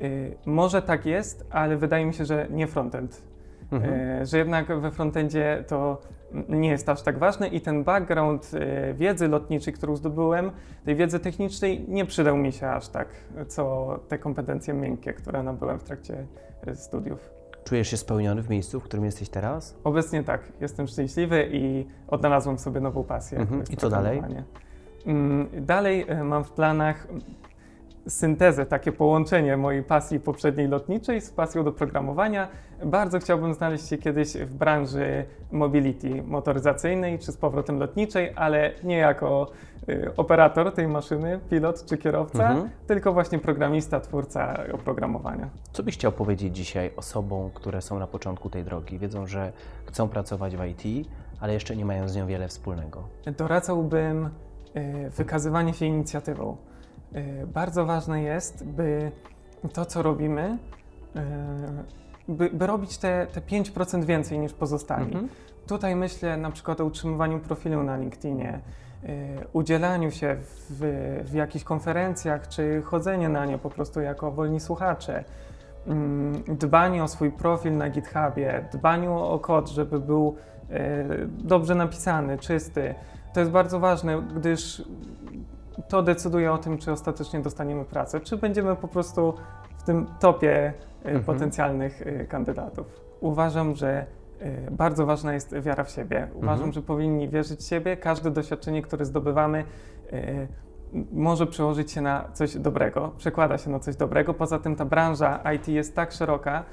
Y, 0.02 0.36
Może 0.45 0.82
tak 0.82 1.06
jest, 1.06 1.47
ale 1.50 1.78
wydaje 1.78 2.06
mi 2.06 2.13
się, 2.13 2.26
że 2.26 2.47
nie 2.50 2.67
frontend. 2.67 3.21
Mhm. 3.71 4.26
Że 4.26 4.38
jednak 4.38 4.80
we 4.80 4.91
frontendzie 4.91 5.63
to 5.67 6.02
nie 6.50 6.69
jest 6.69 6.89
aż 6.89 7.02
tak 7.02 7.17
ważne 7.17 7.47
i 7.47 7.62
ten 7.62 7.84
background 7.84 8.52
wiedzy 8.93 9.28
lotniczej, 9.28 9.73
którą 9.73 9.95
zdobyłem, 9.95 10.52
tej 10.86 10.95
wiedzy 10.95 11.19
technicznej 11.19 11.86
nie 11.88 12.06
przydał 12.06 12.38
mi 12.38 12.52
się 12.52 12.69
aż 12.69 12.89
tak, 12.89 13.08
co 13.47 13.89
te 14.08 14.17
kompetencje 14.19 14.73
miękkie, 14.73 15.13
które 15.13 15.43
nabyłem 15.43 15.80
w 15.80 15.84
trakcie 15.84 16.26
studiów. 16.73 17.30
Czujesz 17.68 17.88
się 17.88 17.98
spełniony 17.98 18.42
w 18.42 18.50
miejscu, 18.50 18.80
w 18.80 18.84
którym 18.84 19.06
jesteś 19.06 19.30
teraz? 19.30 19.76
Obecnie 19.84 20.24
tak, 20.24 20.42
jestem 20.62 20.88
szczęśliwy 20.88 21.50
i 21.52 21.86
odnalazłem 22.08 22.60
sobie 22.60 22.80
nową 22.82 23.04
pasję. 23.04 23.38
Mhm. 23.38 23.64
I 23.70 23.78
co 23.78 23.90
dalej? 23.90 24.22
Mm, 25.06 25.66
Dalej 25.66 26.06
e, 26.08 26.24
mam 26.24 26.44
w 26.44 26.52
planach 26.52 27.08
syntezę, 28.08 28.65
takie 28.65 28.91
połączenie 28.91 29.58
mojej 29.58 29.84
pasji 29.84 30.20
poprzedniej 30.20 30.67
lotniczej 30.67 31.22
z 31.22 31.32
pasją 31.32 31.63
do 31.63 31.72
programowania. 31.72 32.48
Bardzo 32.86 33.20
chciałbym 33.20 33.54
znaleźć 33.54 33.88
się 33.88 33.98
kiedyś 33.98 34.34
w 34.34 34.54
branży 34.54 35.26
mobility 35.52 36.24
motoryzacyjnej 36.24 37.20
czy 37.20 37.32
z 37.32 37.38
powrotem 37.38 37.80
lotniczej, 37.80 38.34
ale 38.36 38.72
nie 38.84 38.98
jako 38.98 39.48
y, 39.89 40.12
operator 40.17 40.72
tej 40.74 40.88
maszyny, 40.88 41.39
pilot 41.50 41.86
czy 41.86 41.98
kierowca, 41.98 42.50
Mhm. 42.52 42.70
tylko 42.88 43.13
właśnie 43.13 43.39
programista, 43.39 44.00
twórca 44.00 44.58
oprogramowania. 44.74 45.50
Co 45.72 45.84
byś 45.84 45.93
chciał 45.96 46.12
powiedzieć 46.12 46.56
dzisiaj 46.56 46.91
osobom, 46.98 47.50
które 47.54 47.82
są 47.82 48.00
na 48.00 48.08
początku 48.08 48.50
tej 48.50 48.63
drogi? 48.63 49.00
Wiedzą, 49.00 49.28
że 49.28 49.52
chcą 49.86 50.10
pracować 50.10 50.58
w 50.58 50.65
IT, 50.65 51.08
ale 51.39 51.54
jeszcze 51.54 51.76
nie 51.76 51.86
mają 51.86 52.10
z 52.10 52.15
nią 52.15 52.28
wiele 52.28 52.48
wspólnego. 52.48 53.04
Doradzałbym 53.38 54.26
y, 54.76 55.10
wykazywanie 55.10 55.74
się 55.74 55.86
inicjatywą. 55.86 56.58
Y, 57.15 57.48
Bardzo 57.48 57.86
ważne 57.86 58.22
jest, 58.22 58.65
by 58.65 59.12
to, 59.74 59.86
co 59.86 60.02
robimy, 60.02 60.58
y, 61.15 61.20
by, 62.28 62.50
by 62.50 62.67
robić 62.67 62.98
te, 62.98 63.28
te 63.34 63.41
5% 63.41 64.04
więcej 64.04 64.39
niż 64.39 64.54
pozostali. 64.54 65.06
Mhm. 65.06 65.30
Tutaj 65.67 65.96
myślę 65.96 66.38
na 66.38 66.52
przykład 66.52 66.82
o 66.82 66.86
utrzymywaniu 66.86 67.39
profilu 67.39 67.84
na 67.84 67.98
LinkedInie, 67.98 68.60
y, 69.04 69.08
udzielaniu 69.54 70.12
się 70.12 70.36
w, 70.70 71.22
w 71.26 71.34
jakichś 71.34 71.65
konferencjach, 71.65 72.48
czy 72.48 72.82
chodzenie 72.82 73.30
na 73.30 73.46
nie 73.46 73.58
po 73.58 73.70
prostu 73.70 74.02
jako 74.02 74.32
wolni 74.32 74.60
słuchacze, 74.60 75.24
mm, 75.88 76.43
dbaniu 76.48 77.04
o 77.04 77.08
swój 77.08 77.32
profil 77.32 77.78
na 77.78 77.89
GitHubie, 77.89 78.65
dbaniu 78.74 79.15
o 79.15 79.39
kod, 79.39 79.70
żeby 79.70 80.00
był 80.00 80.36
dobrze 81.30 81.76
napisany, 81.76 82.38
czysty. 82.38 82.96
To 83.34 83.39
jest 83.39 83.52
bardzo 83.52 83.80
ważne, 83.80 84.22
gdyż 84.36 84.84
to 85.90 86.04
decyduje 86.04 86.52
o 86.52 86.58
tym, 86.58 86.78
czy 86.78 86.92
ostatecznie 86.92 87.40
dostaniemy 87.40 87.86
pracę, 87.86 88.20
czy 88.20 88.38
będziemy 88.38 88.76
po 88.76 88.88
prostu 88.88 89.34
w 89.78 89.84
tym 89.84 90.06
topie 90.20 90.74
y, 91.06 91.08
Mhm. 91.08 91.24
potencjalnych 91.24 92.02
y, 92.02 92.26
kandydatów. 92.30 92.88
Uważam, 93.20 93.76
że 93.76 94.06
y, 94.42 94.72
bardzo 94.72 95.06
ważna 95.06 95.34
jest 95.34 95.60
wiara 95.60 95.84
w 95.84 95.90
siebie. 95.90 96.28
Uważam, 96.34 96.54
Mhm. 96.54 96.72
że 96.74 96.82
powinni 96.82 97.30
wierzyć 97.30 97.60
w 97.60 97.68
siebie. 97.68 97.98
Każde 97.98 98.32
doświadczenie, 98.32 98.82
które 98.82 99.06
zdobywamy, 99.06 99.63
może 101.12 101.48
przełożyć 101.48 101.92
się 101.92 102.02
na 102.02 102.30
coś 102.34 102.58
dobrego, 102.58 103.12
przekłada 103.18 103.58
się 103.58 103.70
na 103.70 103.80
coś 103.80 103.96
dobrego. 103.96 104.34
Poza 104.34 104.60
tym 104.60 104.76
ta 104.76 104.86
branża 104.86 105.40
IT 105.56 105.68
jest 105.68 105.96
tak 105.96 106.12
szeroka, 106.12 106.63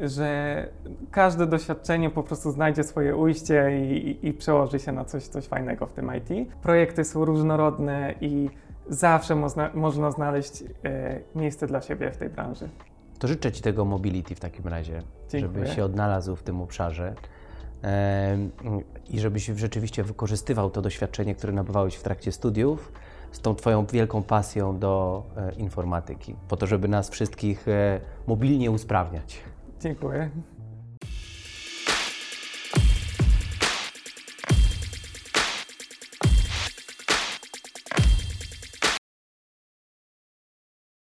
że 0.00 0.68
każde 1.10 1.46
doświadczenie 1.46 2.10
po 2.10 2.22
prostu 2.22 2.50
znajdzie 2.50 2.84
swoje 2.84 3.16
ujście 3.16 3.80
i, 3.80 4.08
i, 4.08 4.28
i 4.28 4.32
przełoży 4.32 4.78
się 4.78 4.92
na 4.92 5.04
coś, 5.04 5.26
coś 5.26 5.46
fajnego 5.46 5.86
w 5.86 5.92
tym 5.92 6.10
IT. 6.16 6.50
Projekty 6.62 7.04
są 7.04 7.24
różnorodne 7.24 8.14
i 8.20 8.50
zawsze 8.88 9.34
można, 9.34 9.70
można 9.74 10.10
znaleźć 10.10 10.64
e, 10.84 11.20
miejsce 11.34 11.66
dla 11.66 11.80
siebie 11.80 12.10
w 12.10 12.16
tej 12.16 12.28
branży. 12.28 12.68
To 13.18 13.28
życzę 13.28 13.52
Ci 13.52 13.62
tego 13.62 13.84
mobility 13.84 14.34
w 14.34 14.40
takim 14.40 14.68
razie, 14.68 15.02
Dziękuję. 15.28 15.54
żebyś 15.54 15.76
się 15.76 15.84
odnalazł 15.84 16.36
w 16.36 16.42
tym 16.42 16.60
obszarze 16.60 17.14
i 19.10 19.20
żebyś 19.20 19.46
rzeczywiście 19.46 20.02
wykorzystywał 20.02 20.70
to 20.70 20.82
doświadczenie, 20.82 21.34
które 21.34 21.52
nabywałeś 21.52 21.94
w 21.94 22.02
trakcie 22.02 22.32
studiów 22.32 22.92
z 23.32 23.40
tą 23.40 23.54
Twoją 23.54 23.86
wielką 23.86 24.22
pasją 24.22 24.78
do 24.78 25.22
e, 25.36 25.52
informatyki, 25.52 26.36
po 26.48 26.56
to, 26.56 26.66
żeby 26.66 26.88
nas 26.88 27.10
wszystkich 27.10 27.68
e, 27.68 28.00
mobilnie 28.26 28.70
usprawniać. 28.70 29.40
Dziękuję. 29.80 30.30